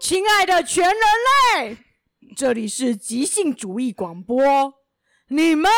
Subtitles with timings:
[0.00, 0.96] 亲爱的全人
[1.54, 1.76] 类，
[2.36, 4.42] 这里是即兴主义广播，
[5.28, 5.70] 你们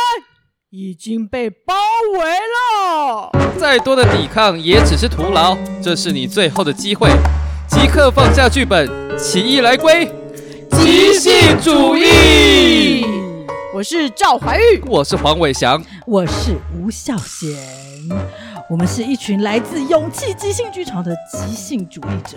[0.71, 1.75] 已经被包
[2.19, 3.31] 围了。
[3.59, 7.11] 再多的抵抗也只是徒劳，这是你最后的机会，
[7.73, 8.87] 即刻放下剧本，
[9.19, 10.13] 起义来归，
[10.73, 13.03] 即兴主义。
[13.73, 17.51] 我是赵怀玉，我是黄伟翔，我是吴孝贤，
[18.69, 22.37] 我们是一群来自勇气即兴剧场的即兴主义者。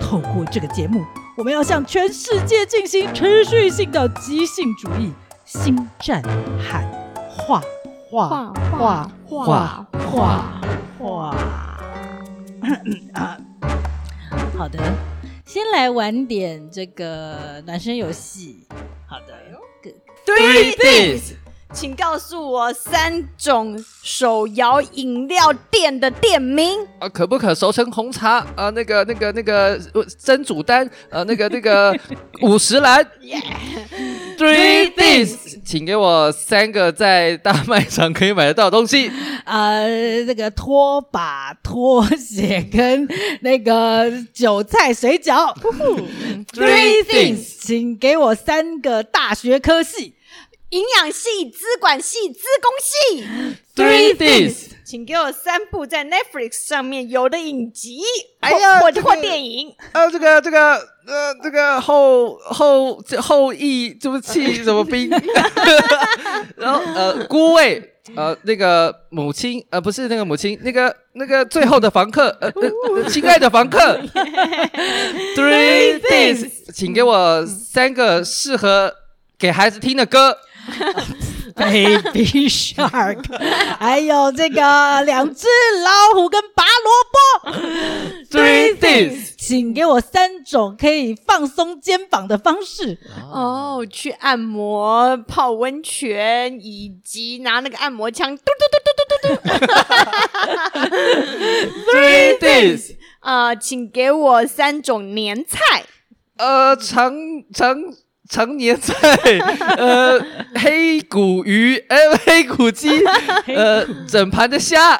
[0.00, 1.04] 透过这个节目，
[1.36, 5.12] 我们要向全世界进行持续性的即兴主义
[5.44, 6.22] 心战
[6.62, 6.88] 喊
[7.28, 7.60] 话
[8.08, 10.60] 话话话话
[11.00, 11.34] 话。
[14.56, 14.78] 好的，
[15.46, 18.66] 先来玩点这个暖身游戏。
[19.06, 19.34] 好的
[20.26, 21.34] ，Three things。
[21.74, 28.70] 请告诉我三种手摇饮料店的店名啊，可不可熟成红茶啊？
[28.70, 29.78] 那个、那个、那个
[30.18, 31.94] 珍煮丹呃，那个、那个
[32.40, 33.06] 五十岚。
[33.22, 33.42] Yeah.
[34.38, 39.10] Three things，请给我三个在大卖场可以买得到的东西。
[39.44, 43.06] 呃，那个拖把、拖鞋跟
[43.42, 45.54] 那个韭菜水饺。
[46.52, 50.14] Three things，请给我三个大学科系。
[50.70, 53.26] 营养系、资管系、资工系。
[53.74, 58.02] Three things，请给我三部在 Netflix 上面有的影集，
[58.40, 59.74] 哎呀，或者或电影。
[59.92, 60.74] 呃，这个这个
[61.06, 65.08] 呃，这个后后后羿这部戏什么兵？
[66.56, 72.52] 然后呃，孤味呃，那个母亲呃，不是那个母亲，那个那个最后的房客呃，
[72.94, 73.98] 呃，亲爱的房客。
[75.34, 78.94] Three things，请给我三个适合
[79.38, 80.36] 给孩子听的歌。
[81.54, 83.24] Baby Shark，
[83.78, 85.46] 还有这个两只
[85.82, 87.18] 老虎跟拔萝卜。
[88.30, 92.98] Three things，请给我三种可以放松肩膀的方式。
[93.32, 99.40] 哦，去按摩、泡温泉，以及拿那个按摩枪，嘟嘟嘟嘟嘟嘟嘟。
[101.90, 105.84] Three things，啊，请给我三种年菜。
[106.36, 107.12] 呃，长
[107.52, 107.76] 长。
[108.28, 108.94] 长年在，
[109.76, 110.20] 呃，
[110.54, 112.90] 黑骨鱼，呃，黑骨鸡，
[113.46, 114.96] 呃，整盘的虾。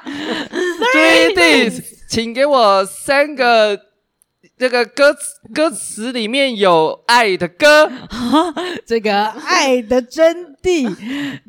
[0.94, 3.78] Three things，请给我三个
[4.58, 5.20] 这个歌词，
[5.54, 7.90] 歌词里面有爱的歌。
[8.86, 10.90] 这个爱的真谛，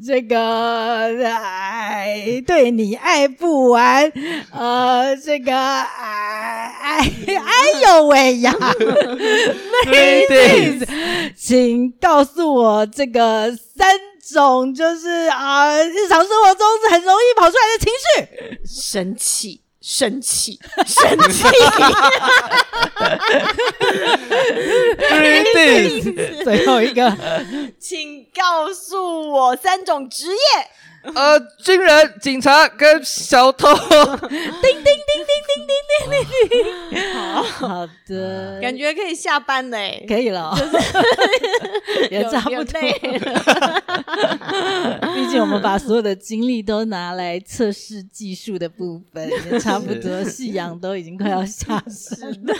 [0.05, 4.11] 这个爱对你爱不完，
[4.51, 8.53] 呃，这个爱爱哎呦喂呀
[9.85, 10.85] ！Three things，
[11.35, 13.97] 请告诉我这个三
[14.33, 19.61] 种就是啊、呃，日常生活中是很容易跑出来的情绪，生气。
[19.81, 21.45] 生气，生气。
[25.07, 27.17] Three things， 最后一个，
[27.79, 30.35] 请告诉我三种职业。
[31.01, 33.67] 呃，军人、警察跟小偷。
[33.73, 36.13] 叮叮叮叮叮叮叮
[36.49, 37.13] 叮。
[37.13, 40.53] 好好的，感觉可以下班嘞，可以了，
[42.11, 42.65] 也差不多。
[45.15, 52.55] 毕竟我们把所有的精力都拿来测试技术的部分，也差不多，夕阳都已经快要下山了。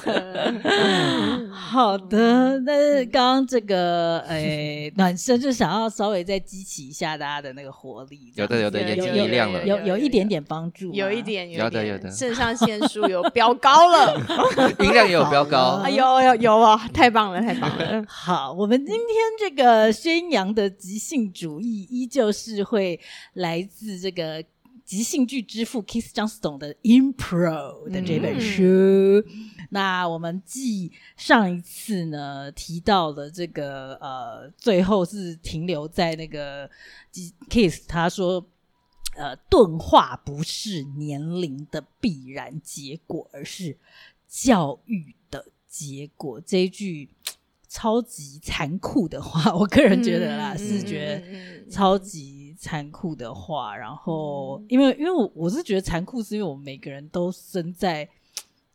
[1.51, 8.28] 好的，那刚刚这个哎暖身就想要稍微再激起一下大家的那个活力。
[8.35, 14.15] 有的有的，眼睛一亮了，有有一点点帮助，有一点，有的有的，肾上腺素有飙高了，
[14.79, 18.03] 音量也有飙高，哎呦呦有啊，太棒了太棒了。
[18.07, 19.05] 好，我们今天
[19.39, 22.99] 这个宣扬的即兴主义，依旧是会
[23.33, 24.43] 来自这个
[24.85, 29.23] 即兴剧之父 Keith Johnstone 的 Impro 的这本书。
[29.69, 36.69] 那我们继上一次呢提到了这个呃，最后是停留在那个
[37.49, 38.45] Kiss 他说，
[39.15, 43.77] 呃，钝化不是年龄的必然结果，而是
[44.27, 46.41] 教育的结果。
[46.41, 47.09] 这一句
[47.67, 53.77] 超级残酷的话，我个人觉得啦，嗯、是觉得超级残酷的话。
[53.77, 58.09] 然后，因为因为我我是觉得残酷，是因为我们每个人都生在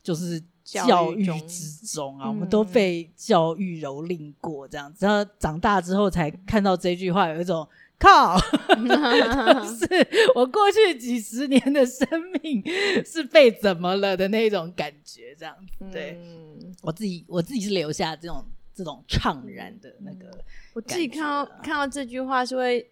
[0.05, 0.39] 就是。
[0.67, 7.67] 教育之中啊，我们都被教育蹂躏过，这样子，然后长大之后才看到这句话，有一种
[7.99, 8.35] 靠，
[9.77, 9.87] 是
[10.33, 12.07] 我过去几十年的生
[12.41, 12.63] 命
[13.05, 15.85] 是被怎么了的那种感觉，这样子。
[15.91, 18.43] 对、嗯、我自己，我自己是留下这种
[18.73, 20.37] 这种怅然的那个、啊。
[20.73, 22.89] 我自己看到看到这句话是会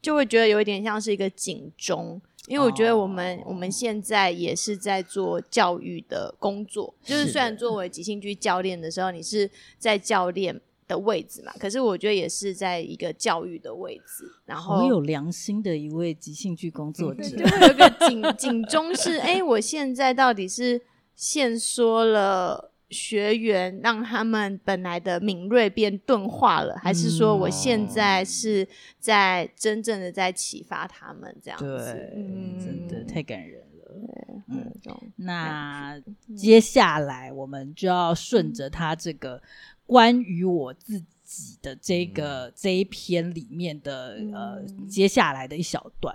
[0.00, 9.48] 就会觉得有一点像是一个警钟，因为我觉得我们、哦、我们现在也是在做教育的工作，就是虽然作为即兴剧教练的时候，你是
[9.78, 10.58] 在教练
[10.88, 20.80] 的位置嘛，可是我觉得也是在一个教育的位置，然后好有良心的一位即兴剧工作者，就会有个 警警钟是，哎、欸，我现在到底是
[21.14, 28.66] 限缩了学员，让他们本来的敏锐变钝化了，还是说我现在是
[28.98, 31.64] 在真正的在启发他们这样子？
[31.66, 34.42] 对，嗯、真的太感人了。
[34.48, 34.72] 嗯，
[35.16, 36.00] 那
[36.36, 39.42] 接下来我们就要顺着他这个。
[39.86, 46.14] 关于我自己的这个、嗯、这一篇里面的呃，接下来的一小段，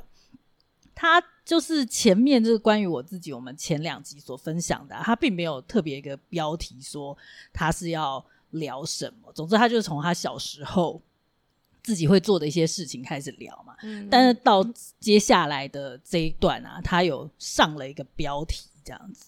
[1.03, 7.15] 它就是前面就是关于我自己，我们前两集所分享的，他并没有特别一个标题说
[7.51, 9.29] 他是要聊什么。
[9.33, 11.01] 总之，他就是从他小时候
[11.81, 13.75] 自己会做的一些事情开始聊嘛。
[13.83, 14.65] 嗯、但是到
[14.97, 19.25] 接下来的这一段啊，他有上了一个标题，这样子。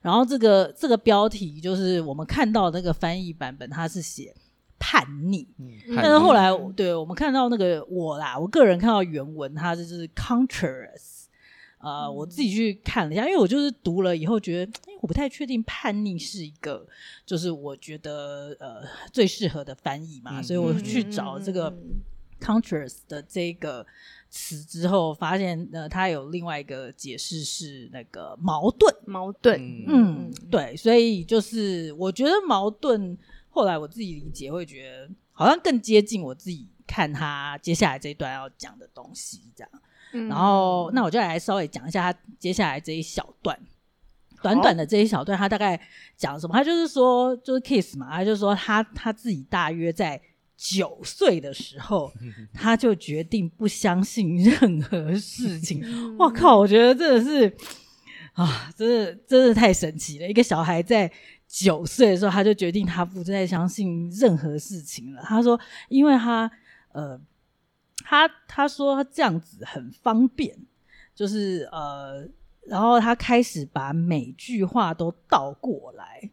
[0.00, 4.34] 然后这个这个标题就是我们看到那个翻译版本，他是写
[4.78, 10.08] 叛逆，嗯、但是后来对我们看到那个我啦，我个人看到原文，它就是
[11.78, 16.86] 呃，嗯、我自己去看了一下，因为我就是读了以后觉得，哎，我不太确定叛逆是一个，
[17.24, 18.82] 就是我觉得呃
[19.12, 21.72] 最适合的翻译嘛，嗯、所以我去找这个
[22.40, 23.86] conscious 的这个。
[24.30, 29.58] 词之后发现，呃，他有另外一个解释是那个矛盾，矛盾，
[29.88, 33.16] 嗯，对，所以就是我觉得矛盾，
[33.48, 39.70] 后来我自己理解会觉得好像更接近我自己看他接下来这一段要讲的东西这样，
[40.12, 43.58] 嗯、然后那我就来稍微讲一下他接下来这一小段，
[44.42, 45.80] 短短的这一小段，他大概
[46.16, 46.54] 讲什么？
[46.54, 50.20] 他就是说，就是 Kiss 嘛，他就是说他他自己大约在。
[50.60, 52.12] 九岁的时候，
[52.52, 55.80] 他就决定不相信任何事情。
[56.18, 57.56] 我靠，我觉得真的是
[58.32, 60.26] 啊，真的真的太神奇了！
[60.28, 61.08] 一个小孩在
[61.46, 65.22] 九岁的时候，他就决定他不再相信任何事情了。
[65.22, 65.56] 他说，
[65.88, 66.50] 因为他
[66.90, 67.16] 呃，
[68.04, 70.56] 他他说他这样子很方便，
[71.14, 72.28] 就是呃，
[72.66, 76.30] 然后他开始把每句话都倒过来。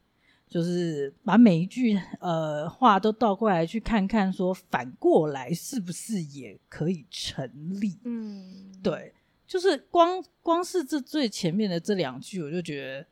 [0.48, 7.46] 就是把每一句呃话都倒过来去看看，说反过来是不是也可以成
[7.82, 8.00] 立？
[8.06, 9.14] 嗯，对，
[9.46, 13.06] 就是光光是这最前面的这两句，我就觉得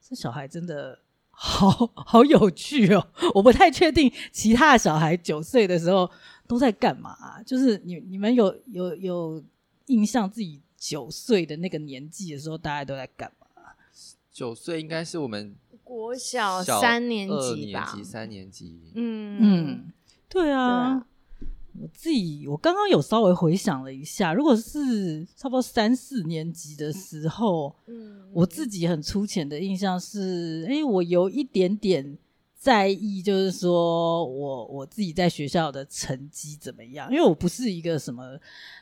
[0.00, 0.98] 这小孩真的
[1.28, 3.06] 好好有趣哦。
[3.34, 6.10] 我不太确定其他的小孩九岁的时候
[6.48, 7.42] 都在干嘛啊？
[7.46, 9.44] 就是你你们有有有
[9.86, 13.46] 印象自己九岁的那个年纪的时候，大家都在干嘛？
[14.32, 15.54] 九岁应该是我们。
[15.84, 19.92] 国小三年级吧，二年级、三年级，嗯嗯，
[20.28, 21.06] 对啊，对啊，
[21.80, 32.18] 我自己我刚刚有稍微回想了一下，如果是差不多三四年级的时候，嗯，我自己很粗浅的印象是，哎，我有一点点
[32.58, 38.38] 在意，就是说我我自己在学校的成绩怎么样，因为我不是一个什么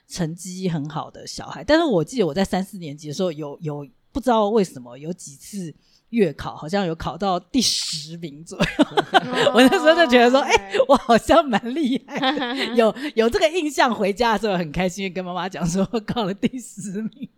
[0.08, 5.75] 成绩很好的小孩，但是我记得我在三四年级的时候有有不知道为什么有几次。
[6.11, 8.84] 月考好像有考到第十名左右，
[9.52, 13.92] 我那时候就觉得说，哎、欸，我好像蛮厉害的， 有有这个印象。
[13.92, 17.28] 回家的时候很开心，跟妈妈讲说我考了第十名，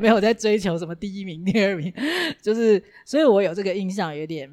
[0.00, 1.92] 没有在追求什么第一名、第二名，
[2.40, 4.48] 就是，所以我有这个印象，有点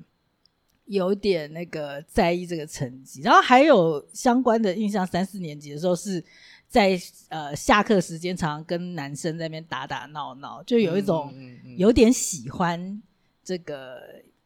[0.94, 3.22] 有点那个在意这个成绩。
[3.22, 6.24] 然后还有相关的印象，三四年级的时候是
[6.68, 11.34] 在呃下课时间，常常跟男生在那边打打闹闹，就有一种
[11.78, 13.02] 有点喜欢。
[13.44, 14.00] 这个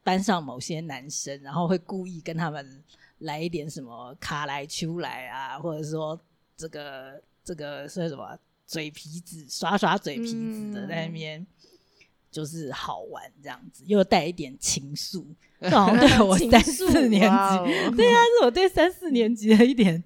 [0.03, 2.81] 班上某些男生，然后会故意跟他们
[3.19, 6.17] 来一点什么卡来秋来啊，或者说
[6.55, 11.45] 这个这个说什么嘴皮子耍耍嘴皮子的在那边，
[12.35, 15.23] 就是好玩这样子，又带一点情愫。
[15.61, 20.03] 对我三四年级，对啊，是我对三四年级的一点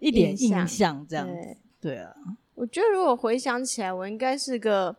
[0.00, 1.56] 一点印象这样子。
[1.78, 2.10] 对啊，
[2.54, 4.96] 我觉得如果回想起来，我应该是个。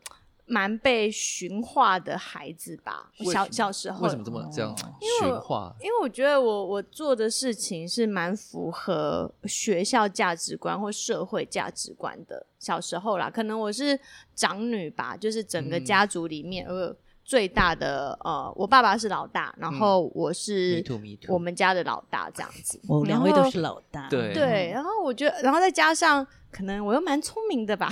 [0.47, 4.75] 蛮被驯化的孩子吧，小小时候为什么这么这样
[5.19, 5.75] 驯化？
[5.81, 12.45] 因为我觉得我我做的事情是蛮符合学校价值观或社会价值观的。
[12.59, 13.99] 小时候啦，可能我是
[14.35, 20.83] 长女吧，就是整个家族里面，呃、嗯，最大的呃，我爸爸是老大，然后我是
[21.27, 22.79] 我们家的老大这样子。
[22.87, 24.31] 我两位都是老大，对。
[24.31, 27.89] 对，然后我觉得，然后再加上可能我又蛮聪明的吧，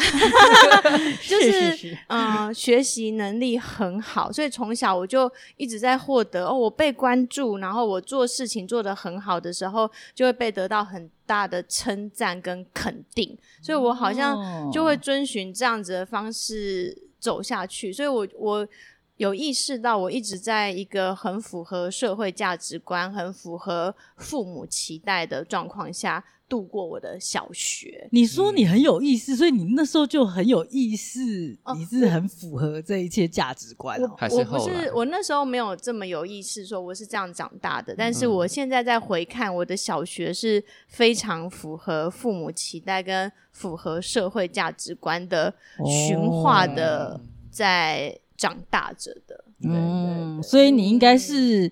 [1.28, 18.68] 就是嗯、呃，学习能力很好，所以从小我就一直在获得哦，我被关注，然后我做事情做得很好的时候，就会被得到很大的称赞跟肯定，所以我好像就会遵循这样子的方式走下去，所以我我。
[19.17, 28.08] 有意识到，我一直在一个很符合社会价值观、很符合父母期待的状况下度过我的小学。
[28.12, 34.15] 你说你很有意思，所以你那时候就很有意识，哦你是很符合这一切价值观哦。
[34.17, 45.53] 还是我不后来是，我那时候没有这么有意识说我是这样长大的，但是我现在在回看我的小学是非常符合父母期待跟符合社会价值观的
[45.86, 48.20] 驯化的在。
[48.43, 51.71] 长大着的，嗯，所以你应该是，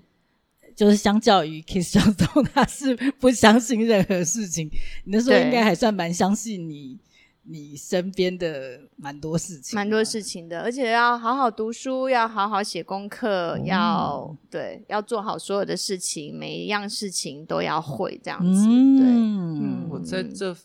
[0.73, 4.69] 就是相较于 Kiss 江总，他是不相信任何事情。
[5.03, 6.97] 你那时候应该还算蛮相信你，
[7.43, 18.65] 你身边的蛮多事情，蛮多事情的，而且要好好读书，要好好写功课，嗯、要对，要做好所有的事情，每一样事情都要会这样子。
[18.65, 20.55] 嗯、对，嗯，我在这。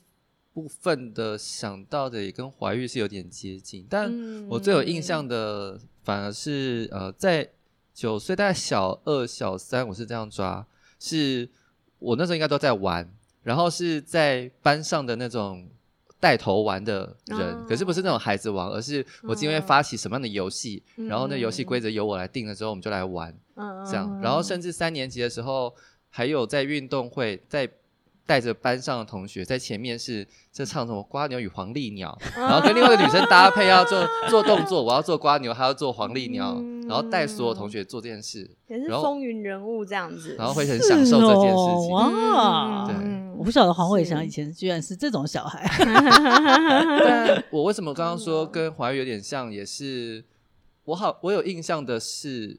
[0.56, 4.10] 部分的想到的也跟怀孕是有点接近，但
[4.48, 7.46] 我最有印象的反而是、嗯、呃，在
[7.92, 10.66] 九岁大概小二、小三，我是这样抓，
[10.98, 11.46] 是
[11.98, 13.06] 我那时候应该都在玩，
[13.42, 15.68] 然后是在班上的那种
[16.18, 25.74] 带头玩的人，哦、可是不是那种孩子王，而是我今天会发起什么样的游戏，嗯、然后那游戏规则由我来定了之后，我们就来玩，嗯、这样，然后甚至三年级的时候
[26.08, 27.70] 还有在运动会在。
[28.26, 41.94] 带着班上的同学在前面是在唱什么《瓜牛与黄鹂鸟 》，然后跟另外一个女生搭配要做做动作，我要做瓜牛，她要做黄鹂鸟，嗯、然后带所有同学做这件事，也是风云人物这样子，然后会很享受这件事情。
[41.94, 42.96] 哦、哇，对，
[43.38, 45.64] 我不晓得黄伟翔以前居然是这种小孩。
[47.06, 50.24] 但我为什么刚刚说跟华语有点像，也是
[50.86, 52.58] 我好我有印象的是，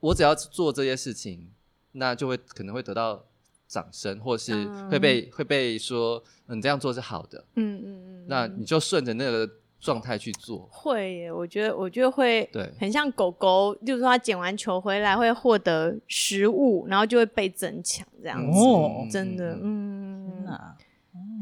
[0.00, 1.52] 我只要做这些事情，
[1.92, 3.26] 那就会可能会得到。
[3.66, 10.68] 掌声，或是会被、嗯、会被说，你这样做是好的，嗯嗯嗯，那你就顺着那个状态去做。
[10.70, 20.46] 会耶，我觉得我觉得会，对，很像狗狗，就是说它捡完球回来会获得食物，然后就会被增强这样子，哦、真的，嗯，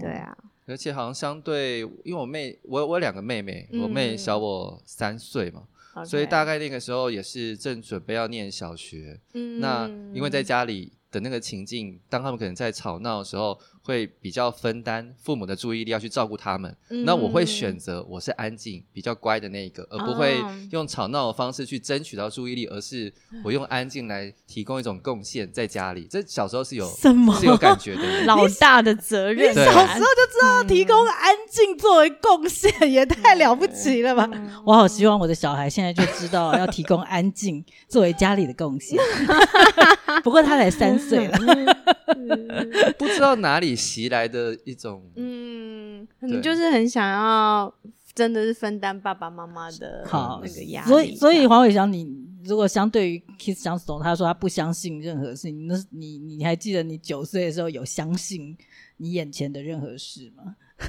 [0.00, 0.36] 对啊，
[0.66, 5.64] 而且好像相对，因为我妹，我我有两个妹妹，我妹小我三岁嘛，
[5.96, 10.92] 嗯、所以大概那个时候也是正准备要念小学，嗯，那因为在家里。
[11.12, 16.74] 的那个情境，当他们可能在吵闹的时候，会比较分担父母的注意力，要去照顾他们。
[16.88, 20.36] 嗯、那我会选择我是安静、比较乖的那一个，而不会
[20.70, 23.12] 用吵闹的方式去争取到注意力，而是
[23.44, 26.06] 我用安静来提供一种贡献在家里。
[26.08, 29.52] 这小时候是有什么是有感觉的， 老大的责任。
[29.54, 34.28] 小时候就知道提供安静作为贡献，也太了不起了吧！
[34.32, 38.98] 嗯、我好希望我的小孩现在就知道要提供安静 作为家里的贡献。
[40.22, 41.38] 不过他才三岁了，
[42.98, 47.72] 不知道哪里袭来的一种，嗯，你就是很想要，
[48.14, 50.88] 真的是分担爸爸妈妈的那个压力。
[50.88, 52.06] 所以，所以黄伟翔，你
[52.44, 58.56] 如果相对于 Kiss 江总，他说他不相信任何事情，那你你还记得你九岁的时候有相信
[58.96, 60.56] 你眼前的任何事吗？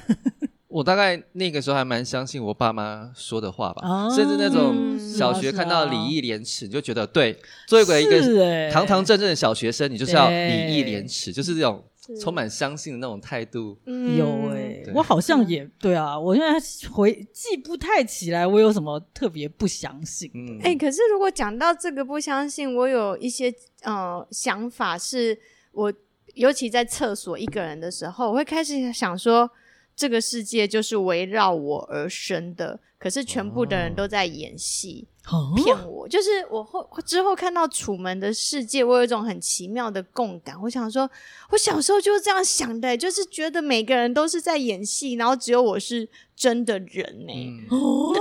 [0.67, 7.37] 我大概那个时候还蛮相信我爸妈说的话吧，哦、甚至那种小学看到礼义廉耻，你就觉得对，
[7.67, 11.83] 作为一个堂堂正正的小学生，你就是要礼义廉耻，就是这种
[12.19, 13.77] 充满相信的那种态度。
[13.86, 20.29] 有诶，我好像也对啊，我现在回记不太起来，我有什么特别不相信？
[20.33, 25.38] 嗯，哎、欸，可是如果讲到这个不相信，我有一些呃想法，是
[25.72, 25.93] 我
[26.36, 29.50] 尤其在厕所一个人的时候，我会开始想说。
[29.95, 36.07] 这个世界就是围绕我而生的，可是全部的人都在演戏，哦、骗我。
[36.07, 40.59] 就是我后之后看到《楚门的世界》，我有一种很奇妙的共感。
[40.63, 41.09] 我想说，
[41.51, 47.67] 我小时候就是这样想的，就是觉得每个人都是在演戏，然后只有我是真的人呢。
[47.69, 48.13] 哦，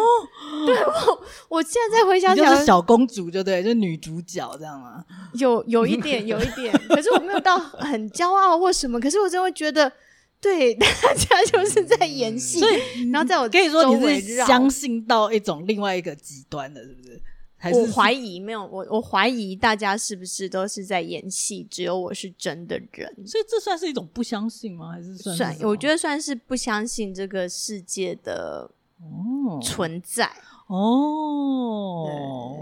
[0.66, 5.02] 对我，我现在再回想起来，就是小公主，就对，就女主角这样吗？
[5.34, 9.00] 有有一点，有一点，可是我没有到很骄傲或什么。
[9.00, 9.90] 可是我真的会觉得。
[10.42, 17.22] 对，大家就是在演戏，所以然后在我跟你说你是相信到一种另外一个极端的，是不是？
[17.56, 23.08] 还是我怀疑没有，我我怀疑大家是不是都是在演戏，只有我是真的人。
[23.24, 24.90] 所以这算是一种不相信吗？
[24.90, 25.38] 还是算是？
[25.38, 28.68] 算，我觉得算是不相信这个世界的
[29.62, 30.28] 存在。
[30.66, 32.08] 哦，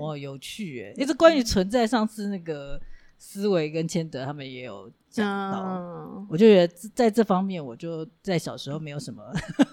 [0.02, 0.92] 哦，有趣哎！
[0.98, 2.78] 也是关于存在，上次那个
[3.22, 9.22] 思维跟谦德他们也有讲到，嗯我就觉得在这方面，我就在小时候没有什么，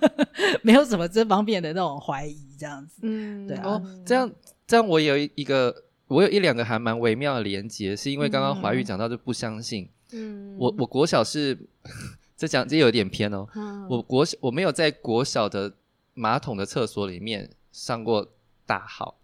[0.61, 2.99] 没有什么这方面的那种怀疑，这样子。
[3.03, 4.29] 嗯，对啊哦，这样
[4.67, 5.73] 这样，我有一个，
[6.07, 9.89] 我有一两个还蛮微妙的连接，是因为刚刚华玉讲到就不相信。
[10.11, 11.57] 嗯，我我国小是
[12.35, 15.73] 这讲这有点偏哦，嗯我国小我没有在国小的
[16.13, 18.27] 马桶的厕所里面上过
[18.65, 19.17] 大号，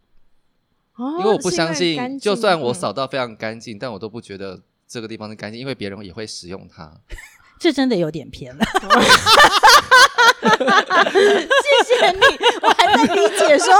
[0.95, 6.91] 哦因为我不相信，就算我嗯扫到非常干净，但我都不觉得这个地方是干净，因为别人也会使用它。
[7.59, 8.63] 这真的有点偏了。
[11.13, 12.19] 谢谢你，
[12.61, 13.73] 我还在理解说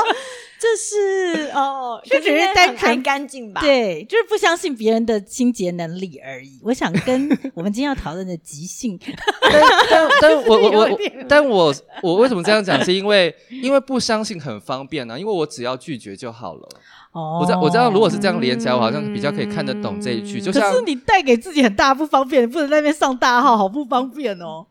[0.58, 6.60] 这是哦， 这只是单纯很干净吧？，对，就是不相信别人的清洁能力而已。
[6.64, 8.98] 我想跟我们今天要讨论的即兴，
[9.42, 12.82] 但但但我我我但我我为什么这样讲？
[12.86, 16.70] 是因为因为不相信很方便呢、啊，因为我只要拒绝就好了。
[17.14, 20.42] 哦我这我知道如果是这样连起来，我好像比较可以看得懂这一句。
[20.42, 24.66] 就像可是你带给自己很大不方便，不能在那边上大号，好不方便哦。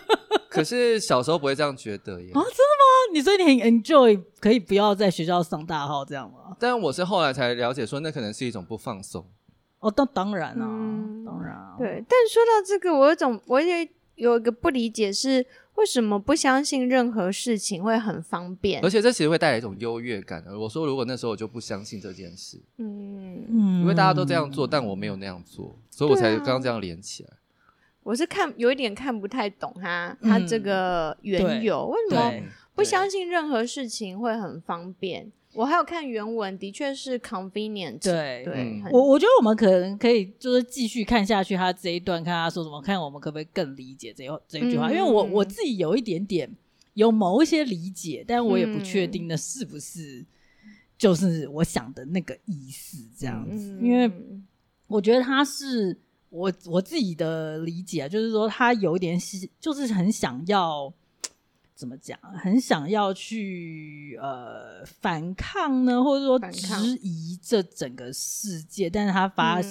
[0.48, 2.30] 可是小时候不会这样觉得耶。
[2.32, 3.12] 啊，真的吗？
[3.12, 6.56] 你所以你很 enjoy 可以不要在学校上大号这样吗？
[6.58, 9.24] 但我是后来才了解说，那可能是一种不放松。
[9.80, 12.04] 哦，当当然啊，嗯当然啊，对。
[12.08, 15.44] 但说到这个，我有一种我也有一个不理解是，
[15.78, 18.90] 为什么不相信任何事情会很方便而？
[18.90, 20.44] 且这其实会带来一种优越感。
[20.58, 27.30] 我说如果那时候我就不相信这件事，嗯，嗯，因为大家都这样做，但我没有那样做，所以我才刚刚这样连起来。
[28.02, 32.32] 我是看有一点看不太懂他嗯他这个缘由，为什么
[32.74, 35.30] 不相信任何事情会很方便？
[35.58, 37.98] 我还有看原文，的确是 convenient。
[37.98, 44.86] 对对嗯，我我觉得我们可能可以就是继续看下去，他这一段看他说什么，看我们可不可以更理解这这一句话。
[44.88, 46.48] 嗯因为我我自己有一点点
[46.94, 50.24] 有某一些理解，但我也不确定嗯那是不是
[50.96, 53.78] 就是我想的那个意思这样子。
[53.80, 54.08] 嗯，因为
[54.86, 55.98] 我觉得他是
[56.30, 60.94] 我我自己的理解啊，就是说他有一点是就是很想要。
[61.78, 62.18] 怎么讲？
[62.42, 69.64] 很想要去呃反抗呢，或者说质疑这整个世界，但是他发、嗯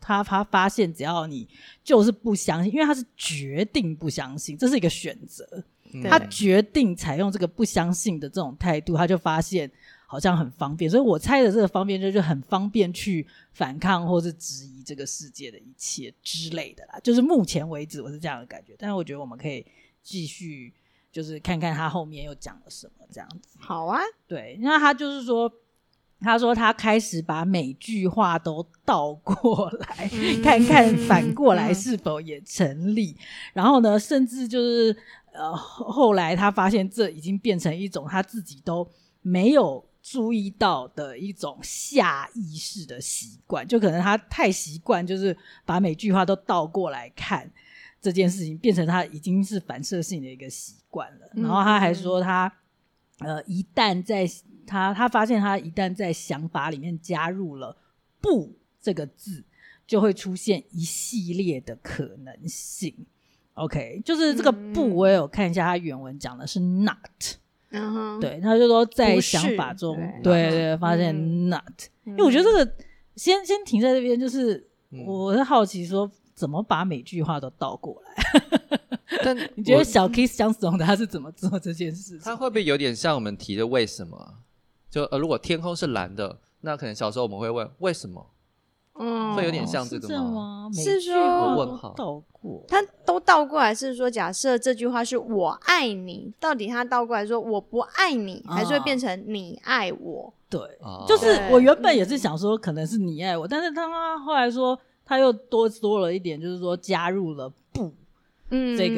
[0.00, 1.48] 他他发现，只要你
[1.82, 5.44] 就是不相信，因为他是决定不相信，这是一个选择，
[6.08, 9.68] 他决定采用这个不相信的这种态度，他就发现
[10.06, 17.00] 好像很方便，所以我猜的这个方便就是很方便去反抗或是质疑这个世界的一切之类的啦。
[17.02, 19.66] 就是目前为止我是这样的感觉，但是我觉得我们可以
[20.04, 20.72] 继续。
[21.10, 23.58] 就是看看他后面又讲了什么这样子。
[23.58, 25.50] 好啊，对，那他就是说，
[26.20, 33.16] 他说他开始把每句话都倒过来，嗯 看看反 过来是否也成立。
[33.52, 34.96] 然后呢，甚至就是
[35.32, 38.88] 呃，后来他发现这已经变成一种他自己都
[39.22, 47.50] 没有注意到的一种下意识的习惯，就可能他太习惯，就是把每句话都倒过来看。
[48.00, 52.50] 这件事情变成他已经是反射性的一个习惯了，然后他还说他，
[53.18, 54.24] 呃，一旦在
[54.64, 57.76] 他他发现他一旦在想法里面加入了
[58.22, 59.42] “不”这个字，
[59.84, 62.94] 就会出现一系列的可能性。
[63.54, 66.94] OK，就是这个“不”，我也有看一下他原文讲的是 “not”，
[68.20, 70.48] 对，他就说在想法中，对。
[70.48, 71.48] 对对，发现嗯。
[71.48, 72.72] “not”，因为我觉得这个
[73.16, 75.04] 先先停在这边，就是嗯。
[75.04, 76.08] 我是好奇说。
[76.38, 78.78] 怎么把每句话都倒过来？
[79.24, 82.20] 但 你觉得小 Kiss 相似的他是怎么做这件事情？
[82.22, 84.34] 他会不会有点像我们提的为什么？
[84.88, 88.24] 就呃，如果天空是蓝的，那可能小时候我们会问为什么？
[89.00, 90.68] 嗯，会有点像这是个吗？
[90.74, 100.32] 是说问号倒过，他都倒过来是说，假设这句话是我爱你，到底他倒过来说我不爱你，还是会变成你爱我？
[100.50, 107.90] 对，哦就是我原本也是想说可能是你爱我，但是他后来说他又多说了一点，就是说加入了不，
[108.50, 108.96] 嗯，这个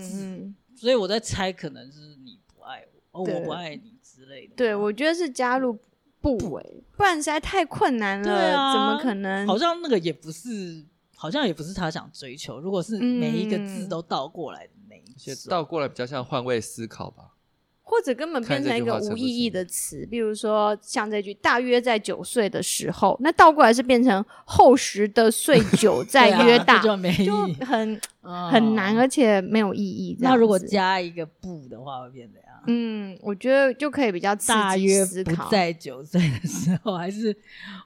[0.00, 4.52] 字，所以我在猜可能是你不爱我，哦，我不爱你之类的。
[4.54, 5.76] 对，我觉得是加入
[6.20, 9.44] 不诶，不然实在太困难了，对啊怎么可能？
[9.48, 10.84] 好像那个也不是，
[11.16, 12.60] 好像也不是他想追求。
[12.60, 17.34] 如果是每一个字都倒过来的那一倒过来比较像换位思考吧。
[17.88, 30.14] 或者根本变成一个无意义的词，比如说像这句“大约在九岁的时候”，那倒过来是变成“厚实的岁 九在约大”，就没意就义，很嗯很难，而且没有意义。
[30.20, 32.44] 那如果加一个不的话，会变怎样？
[32.66, 35.48] 嗯，我觉得就可以比较刺激大约不思考。
[35.48, 37.34] 在九岁的时候，还是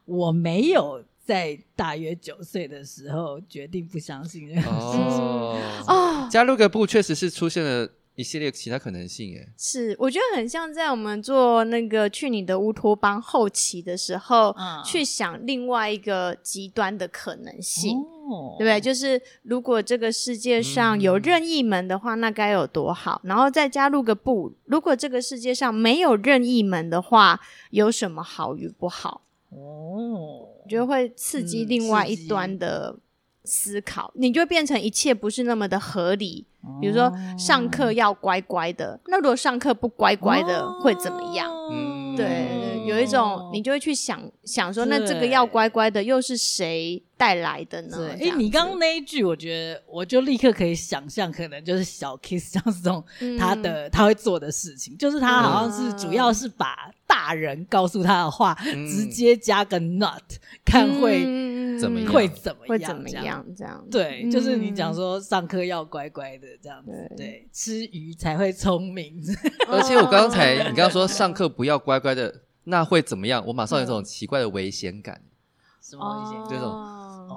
[0.05, 5.21] 我没有在大约九岁的时候决定不相信任何事情。
[5.21, 18.81] 哦， 哦，加入个不确实是出现了一系列其他可能性，哎，是，我觉得很像在我们做那个去你的乌托邦后期的时候，嗯去想另外一个极端的可能性，哦对不对？
[18.81, 23.21] 就是如果这个世界上有任意门的话，那该有多好？
[23.25, 29.23] 然后再加入个不，如果这个世界上没有任意门的话，有什么好与不好？
[29.49, 32.97] 哦，我觉得会刺激嗯另外一端的
[33.45, 36.47] 思考，你就会变成一切不是那么的合理。
[36.81, 41.53] 比如说上课要乖乖的，那如果上课不乖乖的会怎么样？
[41.73, 48.11] 嗯对，有一种你就会去想想说，那这个要乖乖的又是谁带来的呢？
[48.21, 53.39] 哎，你刚刚那一句，我觉得我就立刻可以想象，可能就是小 Kiss 像这种嗯。
[53.39, 58.87] 他的他会做的事情，就是他好像是主要是把大人告诉他的话嗯。
[58.89, 60.23] 直接加个 not，
[60.65, 61.63] 看会嗯。
[61.79, 62.13] 怎么样？
[62.13, 63.45] 会怎么样，会怎么样？
[63.57, 63.85] 这样。
[63.91, 64.95] 对，就是你讲嗯。
[64.95, 67.27] 说上课要乖乖的这样子，对。
[67.27, 69.21] 对，吃鱼才会聪明。
[69.69, 73.45] 而且我刚才你刚刚说上课不要乖乖的，那会怎么样？
[73.47, 75.21] 我马上有这种奇怪的危险感，
[75.81, 76.45] 什么危险？
[76.49, 76.71] 这种。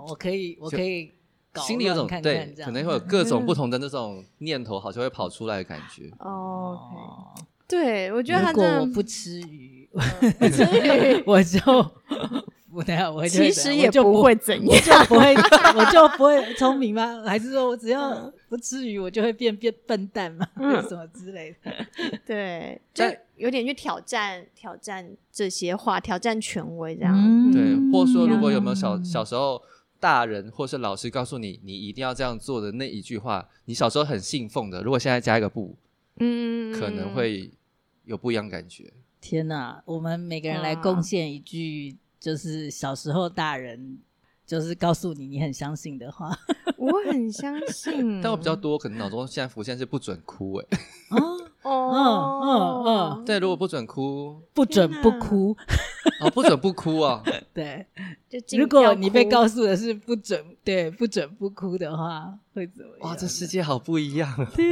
[0.08, 1.12] 我可以，我可以
[1.52, 2.70] 搞心里有种乱看对，这样。
[2.70, 6.12] 可能会有各种不同的那种念头，好像会跑出来的感觉。
[6.20, 7.34] 哦哦
[7.68, 9.90] 对我觉得他如果真的我不吃鱼，
[10.38, 11.60] 不至于 我就
[12.76, 14.84] 不等下，我就其实也就不会怎我样。
[14.84, 17.24] 就不会，我就不会聪明吗？
[17.26, 20.46] 还是说我只要不吃鱼，我就会变变笨蛋吗？
[20.60, 21.72] 嗯什么之类的？
[22.26, 23.06] 对， 就
[23.38, 27.14] 有点去挑战挑战这些话，挑战权威这样。
[27.16, 29.62] 嗯对，或者说如果有没有嗯小小时候
[30.00, 35.78] 大人或是老师告诉你，你一定要这样做的那一句话，你小时候很信奉的，如果现在加一个不，
[36.20, 37.50] 嗯，可能会
[38.04, 38.92] 有不一样感觉。
[39.22, 39.82] 天哪！
[39.86, 44.00] 我们每个人来贡献一句，就是小时候大人
[44.48, 46.36] 就是告诉你你很相信的话。
[46.76, 50.66] 我很相信，但我比较多，可能脑中现在浮现是不准哭，哎，
[51.14, 55.56] 哦，哦，嗯嗯嗯对，如果不准哭，不准不哭。
[56.22, 57.86] 哦，不准不哭啊， 对，
[58.30, 63.10] 就如果你被告诉的是不准，对，不准不哭的话，会怎么样？
[63.10, 64.48] 哇，这世界好不一样啊。
[64.56, 64.68] 天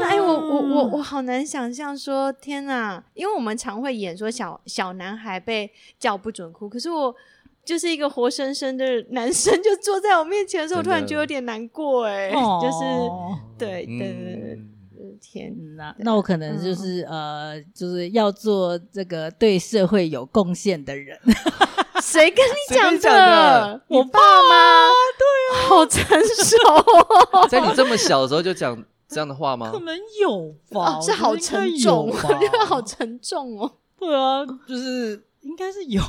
[0.00, 0.08] 哪！
[0.08, 3.02] 哎、我我我我好难想象说，天哪！
[3.14, 7.14] 因为我们常会演说小小男孩被叫不准哭，可是我
[7.64, 14.68] 就是一个活生生的男生，就坐在我面前的时候，我突然觉得有点难过、哎、哦就是对对对对对嗯
[15.20, 21.18] 天，嗯那那我可能就是、呃，就是要做这个对社会有贡献的人。
[22.00, 26.56] 谁跟你讲的我爸妈，对啊，好成熟
[27.32, 29.70] 哦， 在你这么小的时候就讲这样的话吗？
[29.72, 33.70] 可能有吧哦是好沉重，我觉得 好沉重哦。
[33.98, 36.00] 对啊，就是应该是有。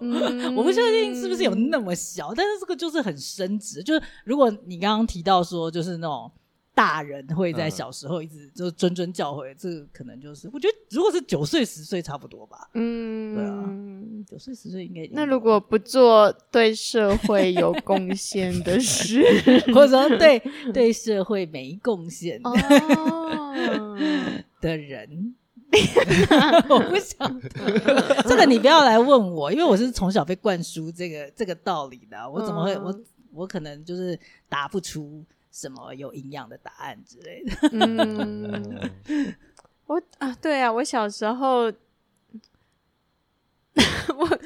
[0.00, 3.82] 嗯我不确定是不是有那么小，但是这个就是很深植。
[3.82, 6.30] 就是如果你刚刚提到说，就是那种
[6.76, 12.68] 大人会在小时候一直就谆谆教诲，这个可能就是我觉得如果是九岁十岁差不多吧。
[12.74, 13.64] 嗯，对啊
[14.28, 19.24] 九岁十岁应该那如果不做对社会有贡献的事，
[19.72, 20.38] 或者说对
[20.74, 22.52] 对社会没贡献哦，
[24.60, 25.34] 的人。
[26.68, 32.84] 我不晓得，这个你不要来问我，因为我是从小被灌输这个这个道理的啊，我怎么会、嗯。
[32.84, 33.00] 我
[33.32, 35.24] 我可能就是答不出
[35.58, 37.56] 什么有营养的答案之类的。
[37.72, 38.90] 嗯，
[39.88, 41.62] 我啊，对啊，我小时候，
[44.14, 44.38] 我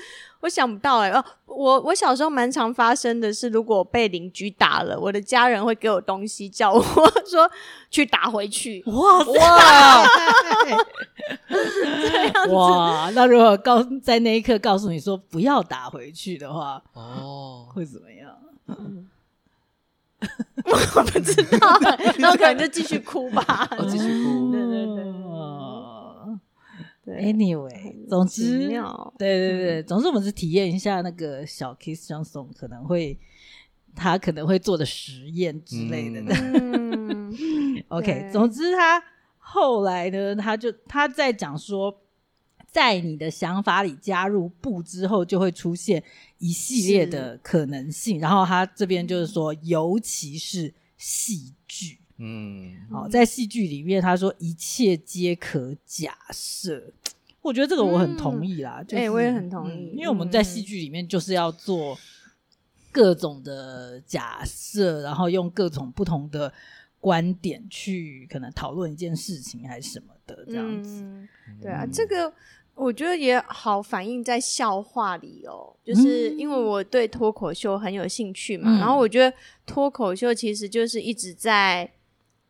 [0.43, 6.81] 我想不到哎、哦，我我小时候蛮常发生的是，如果我被邻居打了，我的家人会给我东西，叫我
[7.27, 7.51] 说
[7.91, 8.81] 去打回去。
[8.87, 10.07] 哇哇，
[12.53, 13.11] 哇！
[13.17, 18.31] 那如果告在那一刻告诉你说不要打回去的话，哦，会怎么样？
[20.97, 21.79] 我不知道，
[22.19, 23.69] 那我可能就继续哭吧。
[23.79, 24.53] 我 继续哭。
[24.53, 26.39] 对对对哦
[27.05, 27.33] 对。
[27.33, 33.19] Anyway，总之，妙对对对，总之我们是体验一下那个小 Kiss Johnson 可能会
[33.97, 36.21] 他可能会做的实验之类的。
[37.89, 38.31] OK，对。
[38.31, 39.03] 总之他
[39.39, 42.03] 后来呢，他就他在讲说，
[42.71, 46.03] 在你的想法里加入不之后，就会出现
[46.39, 48.21] 一系列的可能性。
[48.21, 51.99] 然后他这边就是说，尤其是戏剧。
[52.19, 56.93] 嗯，好，在戏剧里面，他说一切皆可假设。
[57.43, 61.99] 我觉得这个我很同意啦，就是、哎我也很同意嗯因为我们在戏剧里面就是要做
[62.93, 66.53] 各种的假设，然后用各种不同的
[67.01, 71.01] 观点去可能讨论一件事情还是什么的这样子。
[71.03, 71.27] 嗯
[71.63, 72.31] 对啊，嗯这个
[72.81, 81.93] 我觉得也好反映在笑话里哦，就是因为我对脱口秀很有兴趣嘛，嗯然后我觉得脱口秀其实就是一直在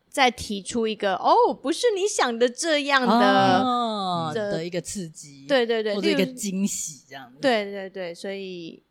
[0.09, 7.39] 在提出一个哦，不是你想的这样的、哦、的的一个刺激，对对对，或者一个惊喜这样子。
[7.41, 8.83] 对对对，所以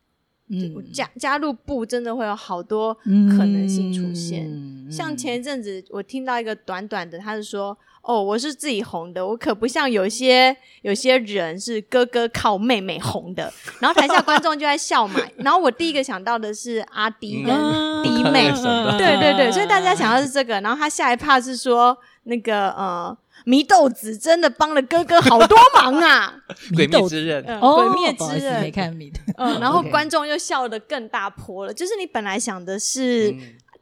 [0.50, 4.46] 嗯，加加入不真的会有好多可能性出现。
[4.46, 7.78] 嗯像前一阵子我听到一个短短的，他是说。
[8.02, 15.20] 哦，我是自己红的，我可不像有些有些人是哥哥靠妹妹红的，然后台下观众就在笑嘛。
[15.38, 17.56] 然后我第一个想到的是阿迪跟
[18.04, 20.60] 弟妹， 嗯、对对对，所以大家想到是这个。
[20.62, 26.34] 然后他下一趴是说那个呃，祢豆子真的帮了哥哥好多忙啊，
[26.76, 33.36] 鬼灭之刃，嗯、哦，鬼灭之刃没看祢，嗯，然后观众又笑得更大坡了，就是你本来想的是。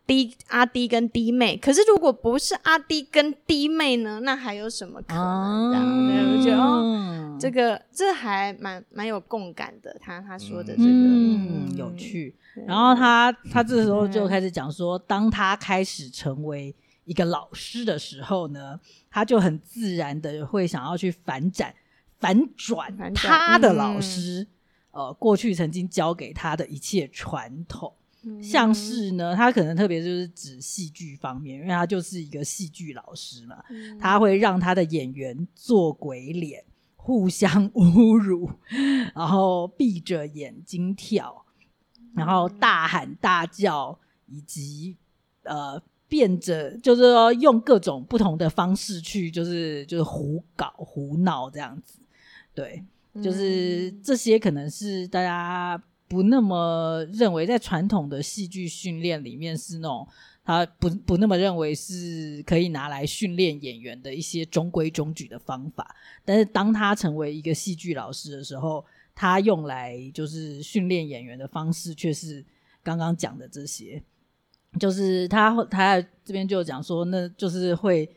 [0.07, 4.21] 嗯滴阿弟跟弟妹，可是如果不是阿弟跟弟妹呢？
[4.23, 5.71] 那还有什么可能？
[5.71, 9.93] 这样、嗯、我觉得哦，这个这还蛮蛮有共感的。
[9.99, 12.33] 他他说的这个嗯，有趣。
[12.65, 18.79] 然后他他这时候就开始讲说，当他开始成为一个老师的时候呢，
[19.11, 21.75] 他就很自然的会想要去反展
[22.17, 24.47] 反转他的老师、
[24.91, 27.93] 嗯、呃过去曾经教给他的一切传统。
[28.41, 36.63] 像是呢，他可能特别就是指戏剧方面，因为他就是一个戏剧老师嘛，嗯、他会让他的演员做鬼脸，
[36.95, 38.49] 互相 侮辱，
[39.15, 41.45] 然后闭着眼睛跳，
[42.15, 44.97] 然后大喊大叫，以及
[45.43, 51.99] 呃变着，就是说用各种不同的方式去，就是就是胡搞胡闹这样子，
[52.53, 52.83] 对，
[53.23, 55.81] 就是这些可能是大家。
[56.07, 60.07] 不那么认为，在传统的戏剧训练里面是那种
[60.45, 65.93] 他不不那么认为是可以拿来训练演员的一些中规中矩的方法。
[66.23, 72.45] 但是当他成为一个戏剧老师的时候，他用来就是训练演员的方式却是
[72.81, 74.01] 刚刚讲的这些。
[74.79, 78.09] 就是他他这边就讲说，那就是会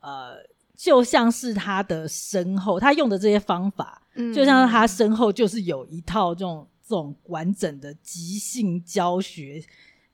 [0.00, 0.36] 呃，
[0.74, 6.66] 就像是他的身后，他用的这些方法，嗯，就像是他身后就是有一套这种。
[6.88, 9.60] 这种完整的即兴教学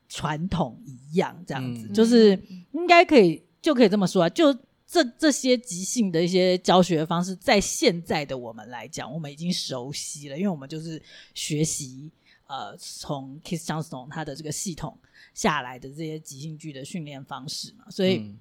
[0.09, 2.31] 传统一样，这样子、嗯、就是
[2.71, 4.29] 应该可以就可以这么说啊。
[4.29, 4.51] 就
[4.87, 10.99] 这这些即兴的一些教学方式，在现在的我们来讲，我们已经熟悉了，因为我们就是
[11.35, 12.11] 学习
[12.47, 14.97] 呃从 Keith Johnstone 他的这个系统
[15.35, 17.85] 下来的这些即兴剧的训练方式嘛。
[17.91, 18.35] 所以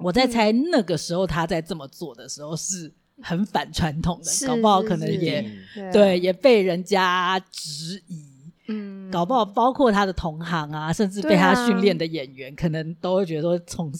[0.00, 2.92] 我在猜那个时候他在这么做的时候是。
[3.22, 5.42] 很反传统的，搞不好可能也
[5.74, 8.24] 对，对，也被人家质疑。
[8.68, 13.92] 嗯，搞不好包括他的同行啊，甚至被他训练的演员，可能都会觉得说，从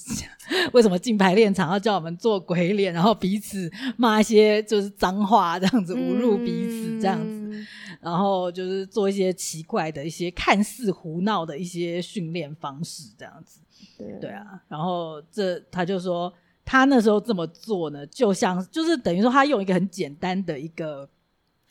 [0.72, 7.66] 为什么进排练场要叫我们做鬼脸，然后彼此骂一些就是脏话，这样子侮辱彼此，这样子，嗯，
[8.00, 13.61] 然后就是做一些奇怪的一些看似胡闹的一些训练方式，这样子。
[13.96, 16.33] 对，对啊，然后这他就说。
[16.66, 21.09] 他那时候这么做呢，就像就是等于说，他用一个很简单的一个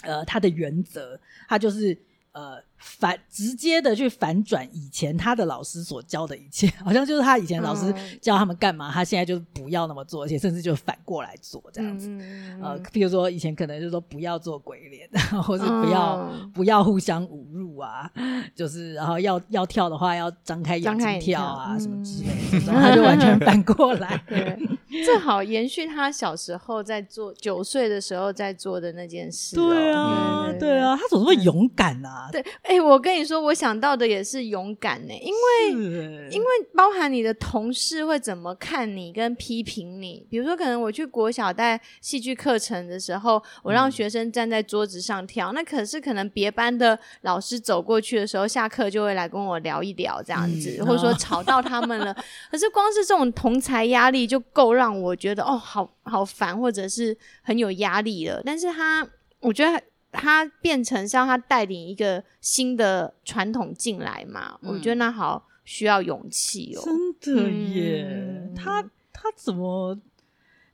[0.02, 1.96] 呃，他的原则，他就是
[2.32, 2.60] 呃。
[2.78, 12.08] 反直接的去反转以前他的老师所教的一切， 好像就是他以前老师教他们干嘛，嗯、他现在就不要那么做，而且甚至就反过来做这样子。
[12.10, 15.10] 嗯、呃，譬如说以前可能就是说不要做鬼脸，
[15.42, 18.10] 或是不要、嗯、不要互相侮辱啊，
[18.54, 24.24] 就是然后要要跳的话要张开眼睛跳啊，什么之类的，嗯、他就完全反过来。
[24.28, 24.60] 对，
[25.06, 29.70] 正好延续他小时候在做九岁的时候在做的那件事、喔。
[29.70, 32.30] 对啊，对，啊，他怎么那么勇敢啊？
[32.32, 32.46] 对。
[32.68, 40.26] 哎、欸，我跟你说，我想到的也是勇敢呢，因为因为包含你的同事会怎么看你跟批评你。
[40.32, 52.12] 比如说，可能我去国小带戏剧课程的时候，我让学生站在桌子上跳，嗯、那可是可能别班的老师走过去的时候，下课就会来跟我聊一聊这样子，嗯、或者说吵到他们了。
[52.50, 58.42] 可是光是这种同才压力就够让我觉得哦，好好烦，或者是很有压力了。
[58.44, 59.08] 但是他，
[59.40, 59.80] 我觉得。
[60.16, 64.58] 他变成像他带领一个新的传统进来嘛？
[64.62, 66.82] 嗯、我觉得那好需要勇气哦。
[66.84, 70.00] 真的耶，嗯、他他怎么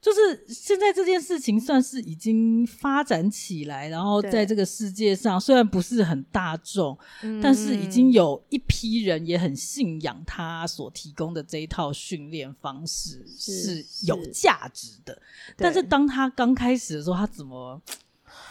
[0.01, 15.13] 就是现在这件事情算是已经发展起来，然后在这个世界上虽然不是很大众，嗯、但是已经有一批人也很信仰他所提供的这一套训练方式是有价值的。
[15.13, 17.79] 是但是当他刚开始的时候，他怎么？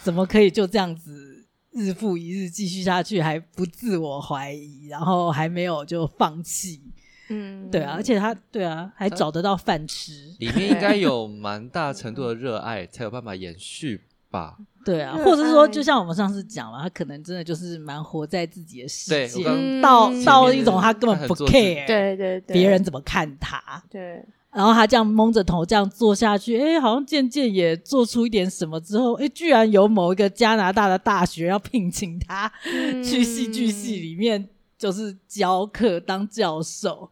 [0.03, 6.81] 怎么可以就这样子日复一日继续下去，还不自我怀疑，然后还没有就放弃？
[7.29, 14.57] 嗯，对啊，而且他对啊，还找得到饭吃，里面应该有蛮大程度的热爱，才有办法延续吧？
[14.85, 23.85] 对啊，或者是说，就像我们上次讲了，他可能真的就是蛮活在自己的世界，对，到到一种他根本不 care，对对对，别人怎么看他？
[23.89, 24.25] 对。
[24.53, 37.11] 然后他这样蒙着头这样做下去，哎，好像渐渐也做出一点什么之后，哎，居然有某一个加拿大的大学要聘请他、嗯、去戏剧系里面，就是教课当教授。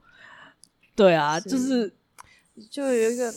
[0.97, 1.95] 对啊，是就是
[2.69, 3.33] 就有一个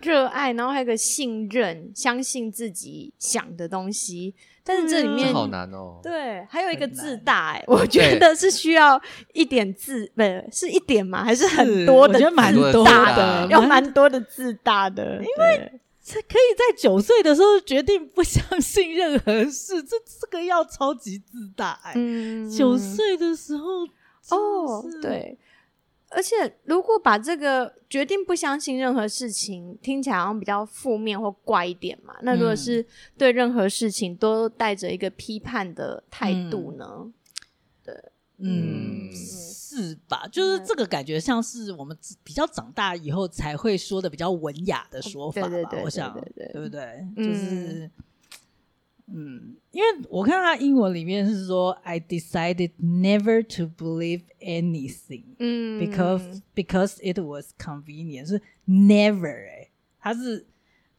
[0.00, 4.34] 热爱，然后还有一个信任，相信自己想的东西。
[4.64, 9.00] 但是这里面、嗯、好难哦，对，还有一个自大，哎，我觉得是需要
[9.32, 11.24] 一点自，不是，是一点嘛？
[11.24, 12.14] 还是很多的？
[12.14, 25.38] 我觉得蛮多的，要蛮多的自大的，因 为可以在九岁的时候决定不相信任何事，这这个要超级自大，哎，嗯，九岁的时候，哦，对。
[26.14, 32.14] 而且，如果把这个决定不相信任何事情，听起来好像比较负面或怪一点嘛。
[32.22, 32.84] 那如果是
[33.16, 36.86] 对任何事情都带着一个批判的态度呢？
[36.86, 37.12] 嗯、
[37.84, 37.94] 对，
[38.38, 40.28] 嗯，嗯是吧？
[40.30, 45.48] 就是这个感觉像是我们比较长大以后才会说的比较文雅的说法吧。
[45.48, 47.06] 对对对，我想，对，对，对，对不对？
[47.16, 47.84] 就是。
[47.86, 47.90] 嗯，
[49.70, 59.70] 因为我看他英文里面是说，I decided never to believe anything，嗯，because because it was convenient，是 never 哎、欸，
[60.00, 60.46] 他是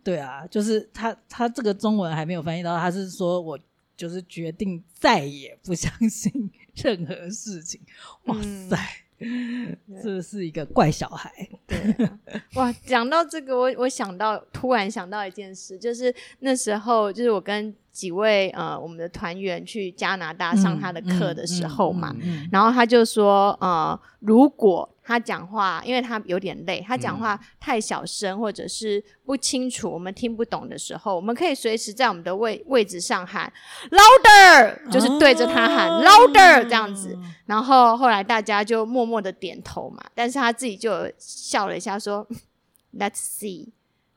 [0.04, 3.60] 对啊，就是他他这个中文还没有翻译到，他是说我
[3.95, 7.82] 就是决定再也不相信任何事情，
[8.26, 8.78] 哇塞。
[9.26, 11.32] 嗯这是一个怪小孩，
[11.65, 11.78] 对，
[12.56, 12.69] 哇！
[12.86, 22.23] 讲到这个，我我想到，突然想到一件事，就是那时候，就是我跟几位呃我们的团员去加拿大上他的课的时候嘛，嗯嗯。
[22.23, 33.51] 嗯嗯、然后他就说，呃，如果他讲话，因为他有点累，他讲话太小声或者是不清楚，我们听不懂的时候，我们可以随时在我们的位位置上喊
[33.91, 37.17] louder，就是对着他喊 louder 这样子。
[37.45, 42.25] 然后后来大家就默默的点头嘛，但是他自己就笑了一下说，
[42.97, 43.67] Let's see，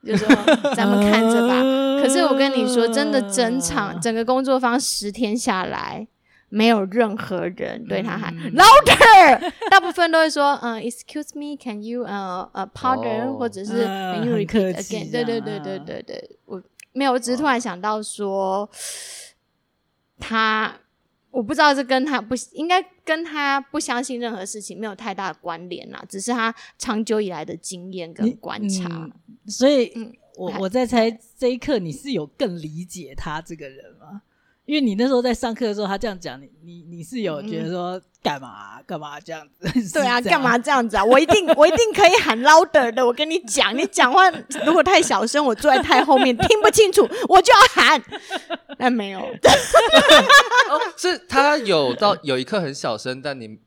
[0.04, 0.26] 就说
[0.74, 1.54] 咱们看着吧。
[2.02, 6.08] 可是我跟你说，真的整场整个工作坊十天下来。
[6.48, 15.10] 没有任何人对他喊 louder， 大部分都会说嗯，excuse me，can you 呃呃 pardon，或者是 can you repeat again？
[15.10, 18.70] 对对对对对对，我没有，我只是突然想到说，
[20.20, 20.72] 他
[21.36, 29.06] 我不知道这跟他不应该跟他不相信任何事情没有太大的关联啦，只是他长久以来的经验跟观察，
[29.46, 29.92] 所以
[30.38, 34.22] 我我在猜这一刻你是有更理解他这个人吗？
[34.66, 39.92] 因为你那时候在上课的时候，他这样讲，你你你是有觉得说干嘛干嘛这样子？
[39.94, 41.04] 对啊，干嘛这样子啊？
[41.04, 43.06] 我一定 我一定可以喊 louder 的。
[43.06, 44.28] 我跟你讲，你讲话
[44.64, 48.02] 如果太小声，我坐在太后面听不清楚，我就要喊。
[48.76, 53.58] 但没有，哦，是他有到有一刻很小声，但你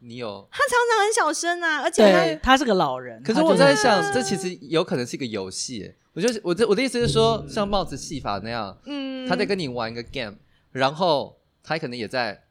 [0.00, 3.22] 你有他常常很小声啊，而且他他是个老人。
[3.22, 5.94] 可是我在想，这其实有可能是一个游戏。
[6.18, 10.34] 我就是我的我的意思是说，像帽子戏法那样，嗯，他在跟你玩一个 game，
[10.72, 12.42] 然后他可能也在。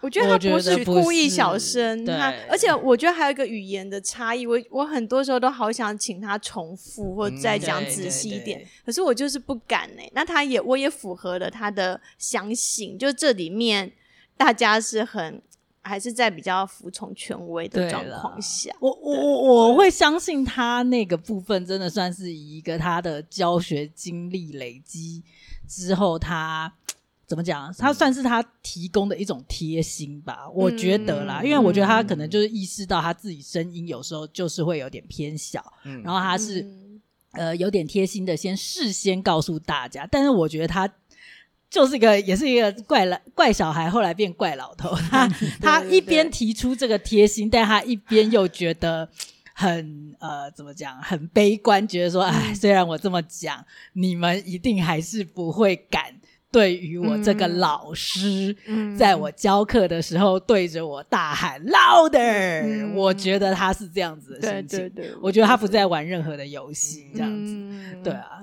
[0.00, 4.46] 我觉得他不是故意小声，他而且我觉得还有一个语言的差异。
[4.46, 10.02] 我我很多时候都好想请他重复或再讲仔细一点，可是我就是不敢呢。
[10.12, 13.90] 那他也我也符合了他的相信，就这里面
[14.36, 15.42] 大家是很。
[15.82, 25.22] 还是在比较服从权威的状况下，我我我我会相信他那个部分真的算是一个他的教学经历累积
[25.66, 26.72] 之后，他
[27.26, 27.72] 怎么讲？
[27.78, 37.00] 他算是他提供的一种贴心吧，嗯、我觉得啦，因为我觉得他可能就是意识到他自己声音有时候就是会有点偏小，嗯、然后他是、嗯、
[37.32, 40.88] 呃有点贴心的先事先告诉大家，但是我觉得他。
[41.70, 44.94] 就是一个，也是一个怪老怪小孩，后来变怪老头。
[45.10, 45.28] 他
[45.60, 49.06] 他一边提出这个贴心，但他一边又觉得
[49.52, 56.04] 很呃，怎么讲，很悲观，觉得说，哎，虽然我这么讲，你们一定还是不会敢
[56.50, 58.56] 对于我这个老师，
[58.96, 62.62] 在我教课的时候对着我大喊 louder。
[62.64, 64.78] 嗯、我觉得他是这样子的心情。
[64.78, 67.52] 对对对，我觉得他不在玩任何的游戏，这样子。
[67.52, 68.40] 嗯、对啊，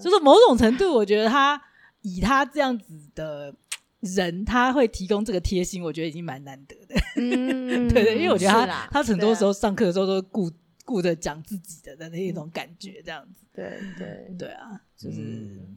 [0.00, 1.60] 就是某种程度，我觉得他。
[2.04, 3.54] 以他这样子的
[4.00, 6.94] 人，他会提供这个贴心，我觉得已经蛮难得的。
[7.16, 10.52] 嗯， 对对，因为我觉得他他很多时候上课的时候都顾
[10.84, 13.46] 顾着讲自己的的那一种感觉，这样子。
[13.54, 15.18] 对对对啊，就是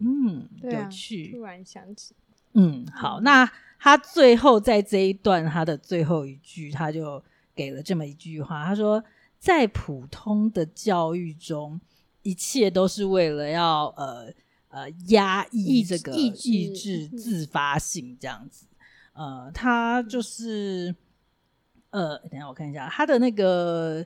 [0.01, 1.31] 嗯，嗯有趣。
[1.31, 2.13] 突然想起，
[2.55, 3.49] 嗯，好，那
[3.79, 7.23] 他最后在这一段他的最后一句，他就
[7.55, 9.01] 给了这么一句话，他说
[9.39, 11.79] ：“在普通的教育中，
[12.23, 14.33] 一切都是为了要呃。”
[14.69, 16.29] 呃，压抑这个抑
[16.73, 18.65] 制，自发性这样子，
[19.13, 20.93] 呃，他就是
[21.89, 24.05] 呃，等一下我看一下他的那个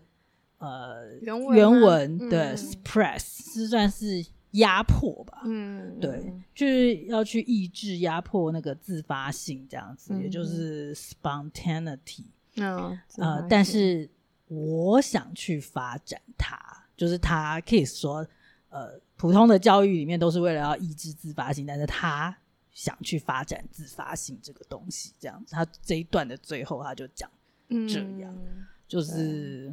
[0.59, 2.29] 呃原文原文嗯。
[2.29, 12.25] 对 suppress 是算是压迫吧，嗯，对，就是要去抑制压迫那个自发性这样子，嗯也就是 spontaneity。
[12.57, 14.09] 嗯，呃，但是
[14.47, 16.59] 我想去发展它，
[16.97, 18.27] 就是他 Kiss 说，
[18.67, 22.35] 呃，普通的教育里面都是为了要抑制自发性，但是他
[22.71, 25.53] 想去发展自发性这个东西，这样子。
[25.53, 27.29] 他这一段的最后他就讲，
[27.69, 29.71] 这样嗯就是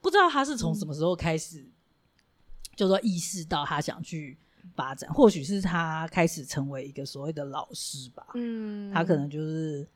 [0.00, 1.64] 不知道他是从什么时候开始，
[2.74, 4.36] 就说意识到他想去
[4.74, 9.86] 发展，或许是他开始成为一个所谓的老师吧，嗯，他可能就是。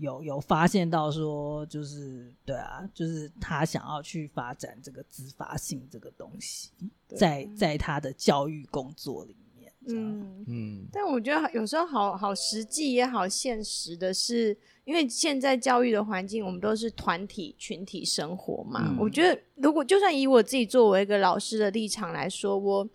[0.00, 6.70] 有有发现到说，就是对啊，就是他想要去发展这个自发性这个东西，
[7.08, 18.82] 在在他的教育工作里面，嗯嗯，但我觉得有时候好好实际也好现实的是，因为现在教育的环境，我们都是团体群体生活嘛。
[18.88, 22.88] 嗯、我觉得，如果就算以我自己作为一个老师的立场来说，我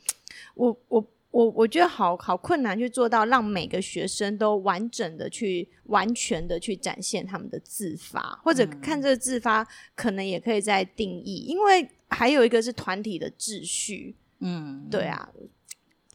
[0.55, 1.07] 我我。
[1.35, 15.29] 我我觉得好好困难去做到让每个学生都完整的去完全的去展现他们的自发，或者看这个自发可能也可以再定义，因为还有一个是团体的秩序，嗯，对啊，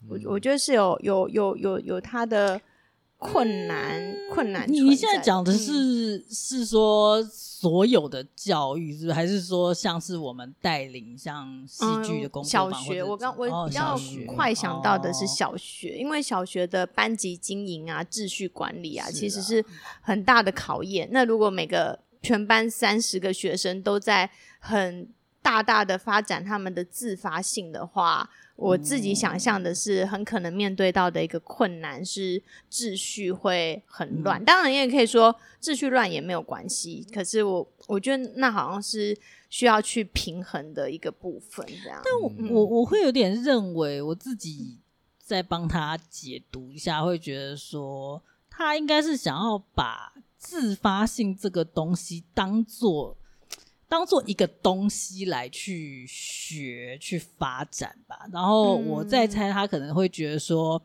[0.08, 2.58] 我我觉得是有有有有有他的
[3.20, 4.64] 困难困难。
[4.66, 9.12] 你你现在讲的是、嗯、是说所有的教育是不是？
[9.12, 13.04] 还是说像是我们带领像戏剧的工作、嗯、小学？
[13.04, 13.94] 我刚我比较
[14.26, 19.62] 快想到的是小学，哦、因为小学的班级经营啊、秩序管理啊，啊其实是
[20.00, 21.06] 很大的考验。
[21.12, 25.06] 那如果每个全班三十个学生都在很
[25.42, 28.28] 大大的发展他们的自发性的话。
[28.56, 34.44] 我自己想象的是，很可能面对到的一个困难是秩序会很乱。
[34.44, 37.02] 当然，你也可以说秩序乱也没有关系。
[37.10, 39.16] 可是我我觉得那好像是
[39.48, 42.02] 需要去平衡的一个部分，这样。
[42.04, 44.76] 但我、嗯、我我会有点认为，我自己
[45.18, 53.16] 在帮他解读一下，会觉得说他应该是想要把自发性这个东西当做。
[53.90, 58.28] 当做一个东西来去学、去发展吧。
[58.32, 60.80] 然后我再猜，他可能会觉得说，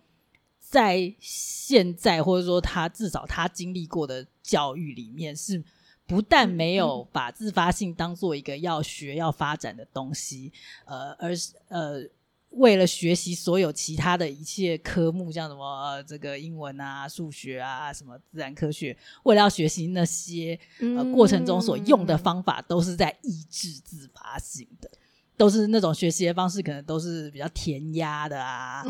[0.59, 5.63] 在现在或者说他至少他经历过的教育里面，是
[6.07, 10.51] 不但没有把自发性当做一个要学、要发展的东西，
[10.85, 12.01] 呃，而是呃。
[12.55, 24.89] 为了学习所有其他的一切科目，像什么、呃、这个英文啊、数学啊、什么自然科学，为了要学习那些呃过程中所用的方法，都是在抑制自发性的，
[25.35, 28.83] 都是那种学习的方式，可能都是比较填鸭的啊，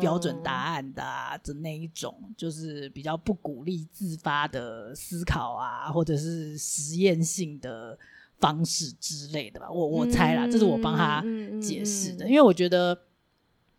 [0.00, 7.96] 标准答案的啊的那一种，就是比较不鼓励自发的思考啊，或者是实验性的。
[8.40, 11.24] 方式之类的吧，我我猜啦，嗯、这是我帮他
[11.60, 12.98] 解释的，因为我觉得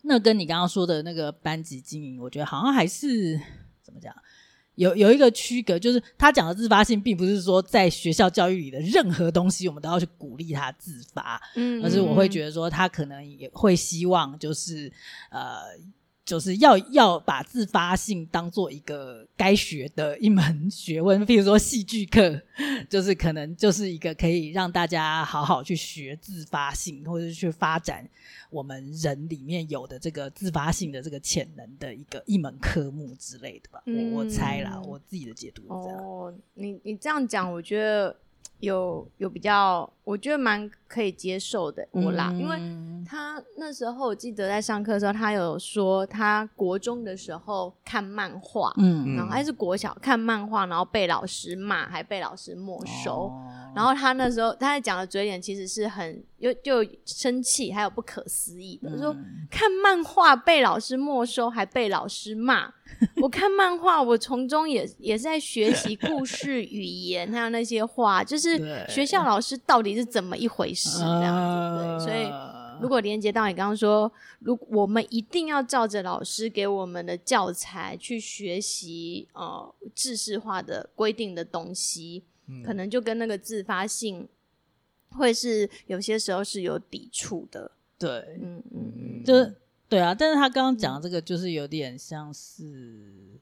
[0.04, 3.40] 那跟你刚刚说的那个班级经营，我觉得好像还是
[3.82, 4.14] 怎么讲，
[4.76, 14.92] 有有一个区隔，就是他讲的自发性，并不是说在学校教育里的任何东西，我们都要去鼓励他自发，嗯，而是我会觉得说，他可能也会希望，就是
[15.32, 15.60] 呃。
[16.30, 22.40] 就是要要把自发性当做一个该学的一门学问， 譬如说戏剧课，
[22.88, 28.08] 就是可能就是一个可以让大家好好去学自发性，或者是去发展
[28.52, 33.82] 我们人里面有的这个自发性的这个潜能的一个一门科目之类的吧。
[33.88, 35.98] 嗯、我我猜啦，我自己的解读是这样。
[35.98, 38.16] 哦，你你这样讲，我觉得
[38.60, 41.88] 有有比较，我觉得蛮可以接受的。
[41.92, 42.60] 我啦，嗯、因为。
[43.10, 53.28] 他那时候我记得在上课的时候，他有说他国中的时候看漫画，嗯，然后还是国小看漫画，然后被老师骂，还被老师没收。
[53.30, 59.16] 哦、然后他那时候他在讲的嘴脸其实是很又就生气，还有不可思议的，嗯、说
[59.50, 62.74] 看漫画被老师没收，还被老师骂。
[63.22, 72.32] 我看漫画，我从中也也是在学习故事语言，还有那些话，就是学校老师到底是怎么一回事这样子，对，所以。
[72.82, 74.10] 如果连接到你刚刚说，
[74.40, 84.26] 如我们一定要照着老师给我们的教材去学习，呃，制式化的规定的东西，嗯、可能就跟那个自发性
[85.12, 87.72] 会是有些时候是有抵触的。
[87.98, 88.10] 对，
[88.42, 89.56] 嗯嗯嗯，就是
[89.88, 90.16] 对啊。
[90.16, 93.40] 但是他刚刚讲的这个，就是有点像是。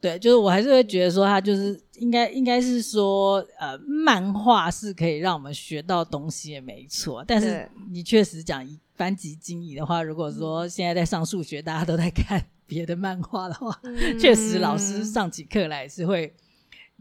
[0.00, 7.24] 对，就是我还是会觉得说，他就是应该应该是说，呃，漫画是可以让我们学到东西也没错。
[7.24, 16.34] 但是你确实讲一班级经营的话，如果说现在在上数学，大家都在看 别的漫画的话，嗯、确实老师上起课来是会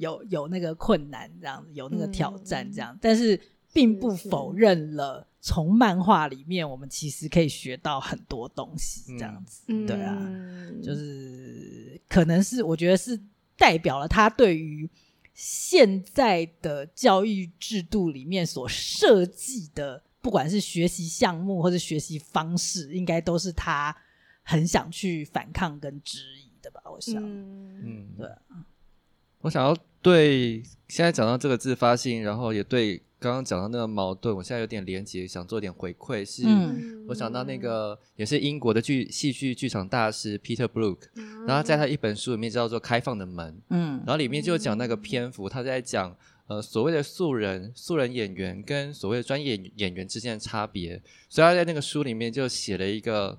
[0.02, 2.94] 有有那个困难这样子，有那个挑战这样。
[2.94, 3.40] 嗯、但是
[3.72, 10.18] 并不否认了从漫画里面我们其实可以学到很多东西，这样子，嗯、对啊，
[10.84, 13.20] 就是可能是我觉得是
[13.56, 14.90] 代表了他对于
[15.34, 23.96] 现在的教育制度里面所设计的，不管是学习项目或者学习方式，应该都是他
[24.44, 26.82] 很想去反抗跟质疑的吧？
[26.86, 28.66] 我想，嗯，对啊，
[29.40, 33.02] 我想要对现在讲到这个自发性，然后也对。
[33.22, 36.26] 刚刚讲到那个矛盾，我现在有点连结，想做点回馈。
[36.26, 36.42] 是，
[37.08, 40.98] 我想到那个也是英国的剧戏剧剧场大师 Peter Brook，
[41.46, 51.00] 然后在他一本书里面叫做《开放的门》，嗯，然后里面就讲那个篇幅，他在讲呃所谓的素人素人演员跟所谓的专业演员之间的差别，
[51.30, 53.38] 所以他在那个书里面就写了一个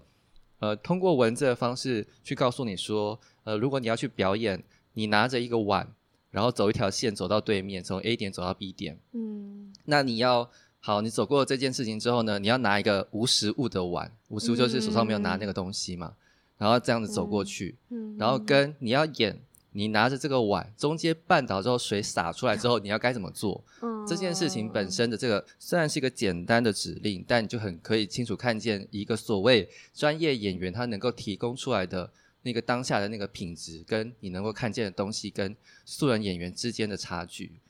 [0.60, 5.92] 呃通过文字的方式去告诉你说，呃如果你要去表演，你拿着一个碗。
[6.32, 8.98] 然后走一条线走到对面，从 A 点走到 B 点。
[9.12, 16.16] 嗯，那你要好，你走过这件事情之后呢，你要拿一个无实物的碗，无实物就是手上没有拿那个东西嘛，嗯、
[16.58, 17.76] 然后这样子走过去。
[17.90, 19.38] 嗯，然后跟你要演，
[19.72, 23.62] 你拿着这个碗，中间绊倒之后水洒出来之后，你要该怎么做？
[23.82, 32.10] 嗯，这件事情本身的这个虽然是一个简单的指令，但你就很可以清楚看见一个所谓专业演员他能够提供出来的。
[32.42, 37.60] 那个当下的那个品质，跟你能够看见的东西，跟素人演员之间的差距。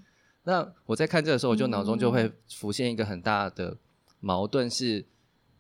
[0.44, 3.76] 那我在看这个时候，我就脑中就会浮现一个很大的
[4.20, 5.04] 矛盾：是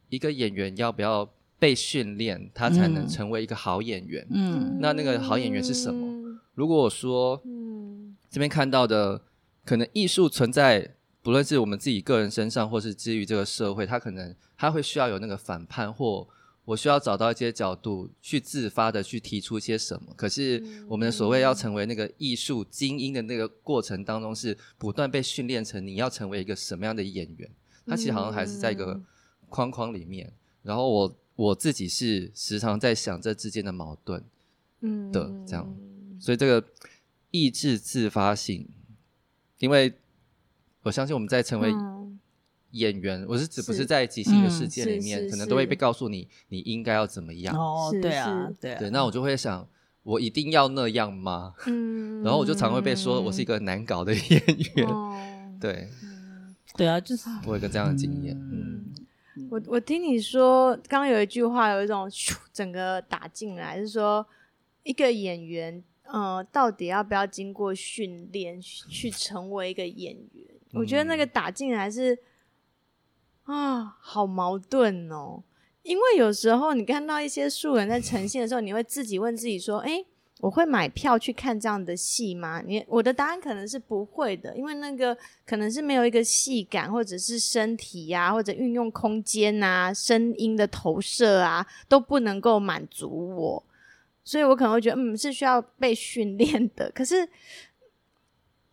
[0.08, 4.26] 一个演员要不要被训练，他才能成为一个好演员？
[4.30, 6.40] 嗯，那那个好演员是什么？
[6.54, 9.22] 如果我说，嗯，这边看到的
[9.64, 16.26] 可能艺术存在，不论是我们自己个人身上，或是基于这个社会，他可能他会需要有那个反叛或。
[16.64, 27.50] 我需要找到一些角度去自发的去提出一些什么，可是我们的所谓要成为那个艺术精英的那个过程当中，是不断被训练成你要成为一个什么样的演员，
[27.84, 29.02] 他其实好像还是在一个
[29.48, 30.32] 框框里面。
[30.62, 34.22] 然后我我自己是时常在想这之间的矛盾，
[34.82, 35.76] 嗯的这样，
[36.20, 36.64] 所以这个
[37.32, 38.68] 意志自发性，
[39.58, 39.92] 因为
[40.82, 41.72] 我相信我们在成为。
[42.72, 47.54] 演员，我是指不是在即兴的世界里面，可能都会被告诉你你应该要怎么样。
[47.56, 48.90] 哦，对啊，对啊，对。
[48.90, 49.66] 那我就会想，
[50.02, 51.54] 我一定要那样吗？
[51.66, 52.22] 嗯。
[52.24, 54.42] 然后我就常会被说我是一个难搞的演
[54.74, 54.86] 员。
[54.86, 55.14] 哦。
[55.60, 55.86] 对。
[56.74, 58.34] 对啊，就是我有个这样的经验。
[58.34, 58.92] 嗯。
[59.50, 62.10] 我我听你说，刚刚有一句话，有一种
[62.52, 64.26] 整个打进来，是说
[64.82, 70.46] 一个演员，呃，到底要不要经过训练去成为一个演员？
[70.72, 72.18] 我觉得那个打进来是。
[73.44, 75.42] 啊，好矛盾哦！
[75.82, 80.06] 因为有时候你看到一些素人在呈现的时候，你会自己问自己说：“诶，
[80.38, 93.64] 我会买票去看这样的戏吗？”你我的答案可能是不会的，因为那个可能是没有一个戏感，或者是身体呀、或者运用空间啊、声音的投射啊，都不能够满足我，
[94.22, 96.88] 所以我可能会觉得，嗯，是需要被训练的。
[96.94, 97.28] 可是，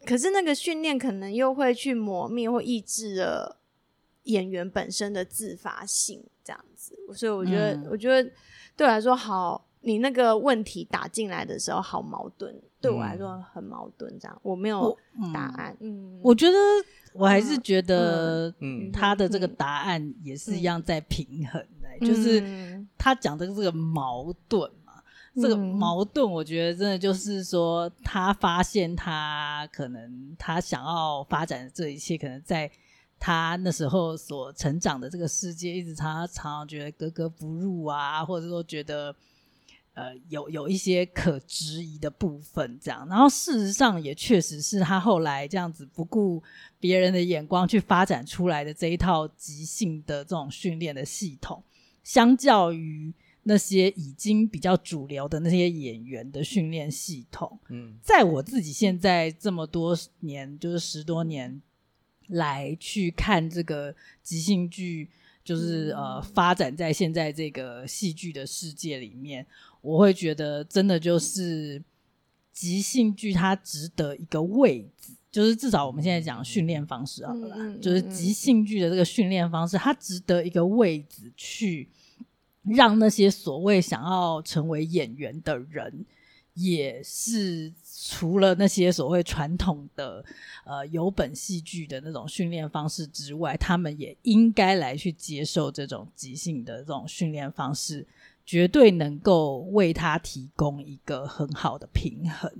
[0.05, 3.55] 可是那个训练可能又会去磨灭或抑制了。
[4.23, 8.29] 演员本身的自发性这样子，所以我觉得，嗯、我觉得
[8.75, 9.65] 对我来说好。
[9.81, 14.13] 你那个问题打进来的时候，好矛盾，嗯、对我来说很矛盾。
[14.19, 14.93] 这样，我没有
[15.33, 15.73] 答案。
[15.79, 16.57] 嗯，嗯我觉得
[17.13, 25.01] 我还是觉得，嗯，他的这个答案也是一样在平衡的，嗯、就是他讲的这个矛盾嘛。
[25.35, 32.69] 嗯、这个矛盾，我觉得真的就是说，他发现他可能他想要发展的这一切，可能在。
[33.19, 39.13] 他那时候所成长的这个世界，一直常常常觉得格格不入啊，或者说觉得
[39.93, 43.05] 呃有有一些可质疑的部分，这样。
[43.09, 46.41] 然后事实上也确实是他后来这样子不顾
[46.79, 51.61] 别人的眼光去发展出来的这一套即兴的这种训练的系统，
[52.03, 53.13] 相较于
[53.43, 61.61] 那些已经比较主流的那些演员的训练系统，嗯，在我自己现在这么多年，就是十多年。
[62.29, 65.09] 来去看这个即兴剧，
[65.43, 69.45] 就是呃，发展在现在这个戏剧的世界里面，
[69.81, 71.81] 我会觉得真的就是
[72.51, 81.89] 即兴剧它值得一个位置，就是至少我们现在讲训练方式好了，嗯、就是即兴剧的这个训练方式，它值得一个位置去
[82.63, 86.05] 让那些所谓想要成为演员的人。
[86.55, 87.71] 也是
[88.03, 90.23] 除了那些所谓传统的
[90.65, 98.05] 呃有本戏剧的那种训练方式之外，他们也应该来去接受这种即兴的这种训练方式，
[98.45, 102.51] 绝对能够为他提供一个很好的平衡。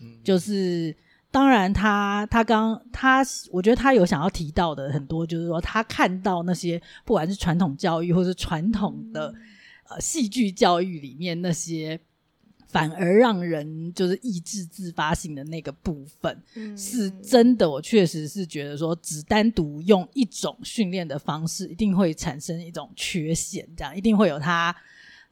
[0.00, 0.96] 嗯，就是
[1.30, 3.22] 当然他他刚他，
[3.52, 9.40] 我觉得他有想要提到的很多，就是说他看到那些不管是传统教育或是传统的、嗯、
[9.90, 12.00] 呃戏剧教育里面那些。
[12.74, 17.70] 反而让人就是抑制自发性的那个部分，嗯、是真的。
[17.70, 24.74] 我确实是觉得说，只单独用一种训练的方式，一定会产生一种缺陷，这样一定会有它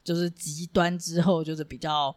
[0.05, 2.15] 就是极端之后就是比较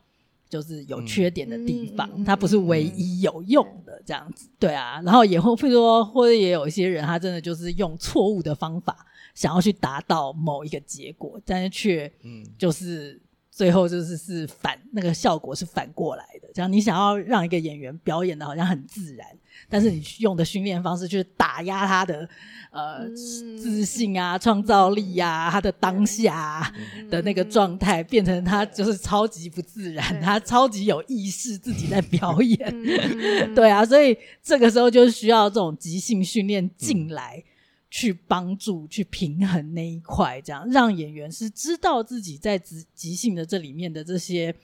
[0.49, 2.09] 就是有缺点的地方。
[2.15, 5.03] 嗯、它不是唯一有用的这样子，对啊。
[5.03, 9.05] 然后也会会说，或者也有一些人，他真的就是用错误的方法
[9.35, 13.21] 想要去达到某一个结果，但是却嗯就是。
[13.57, 19.27] 最后就是是反那个效果是反过来的，这样你想要让一个演员表演的好像很自然，
[19.67, 22.29] 但是你用的训练方式就是打压他的
[22.71, 26.71] 呃、嗯、自信啊、创造力呀、啊、他的当下
[27.11, 37.39] 的那个状态，变成他就是超级不自然，他超级有意识自己在表演，嗯、 对啊，所以这个时候就需要这种即兴训练进来。
[37.39, 37.56] 嗯
[37.89, 44.55] 去帮助去平衡那一块，这样让演员是知道自己在即即兴的这里面的这些，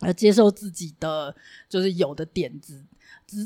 [0.00, 1.34] 呃，接受自己的
[1.68, 2.84] 就是有的点子，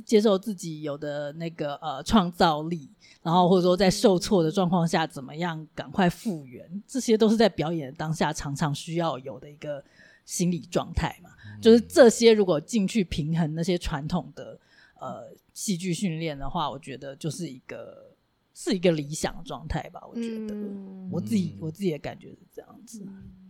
[0.05, 2.91] 接受自己有的那个呃创造力，
[3.23, 9.83] 然后或者说在受挫的状况下怎么样赶快复原，这些都是在表演的当下常常需要有的一个
[10.27, 11.31] 心理状态嘛。
[11.47, 14.59] 嗯、就是这些如果进去平衡那些传统的
[15.01, 18.11] 呃戏剧训练的话，我觉得就是一个。
[18.55, 23.03] 是一个理想状态吧，我觉得，嗯、我自己我自己的感觉是这样子。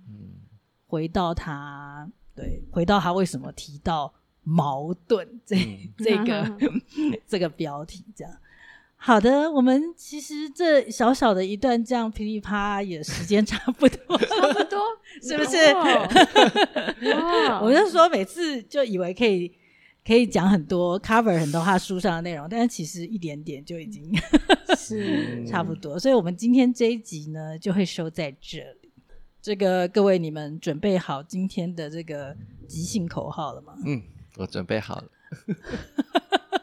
[0.08, 0.40] 嗯，
[0.86, 6.58] 回到他，对，回到他为什么提到矛盾这、嗯、 这个
[7.26, 8.32] 这个标题，这样。
[8.96, 14.80] 好的，我们其实这小小的一段这样噼里啪啦，也时间差不多，差不多，
[15.20, 15.56] 是不是？
[17.60, 19.52] 我就说每次就以为可以。
[20.04, 24.12] 可以讲很多 cover 很多他书上的内容，但是其实一点点就已经
[24.76, 28.90] 是 差不多，所以我们今天这一集呢就会收在这里。
[29.40, 32.36] 这个各位你们准备好今天的这个
[32.66, 33.74] 即兴口号了吗？
[33.84, 34.02] 嗯，
[34.36, 35.04] 我准备好了。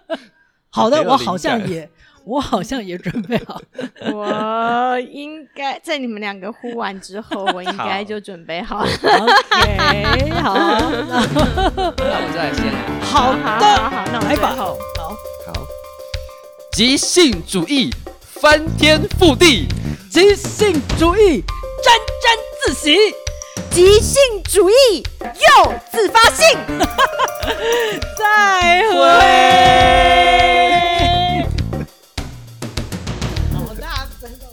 [0.69, 1.89] 好的，我好像也。
[2.30, 3.59] 我好像也准备好，
[4.13, 8.91] 我应该在你们两个呼完之后，我应该就准备好了。
[9.01, 10.53] 好 OK，好，
[11.09, 12.65] 那我们就来先。
[13.01, 14.53] 好的，好，好，那我们来吧。
[14.55, 14.77] 好，好，
[16.71, 17.89] 即兴主义
[18.21, 19.65] 翻天覆地，
[20.11, 21.41] 即兴主义
[21.84, 22.95] 沾沾自喜，
[23.71, 26.45] 即兴主义又自发性。
[28.15, 30.18] 再会。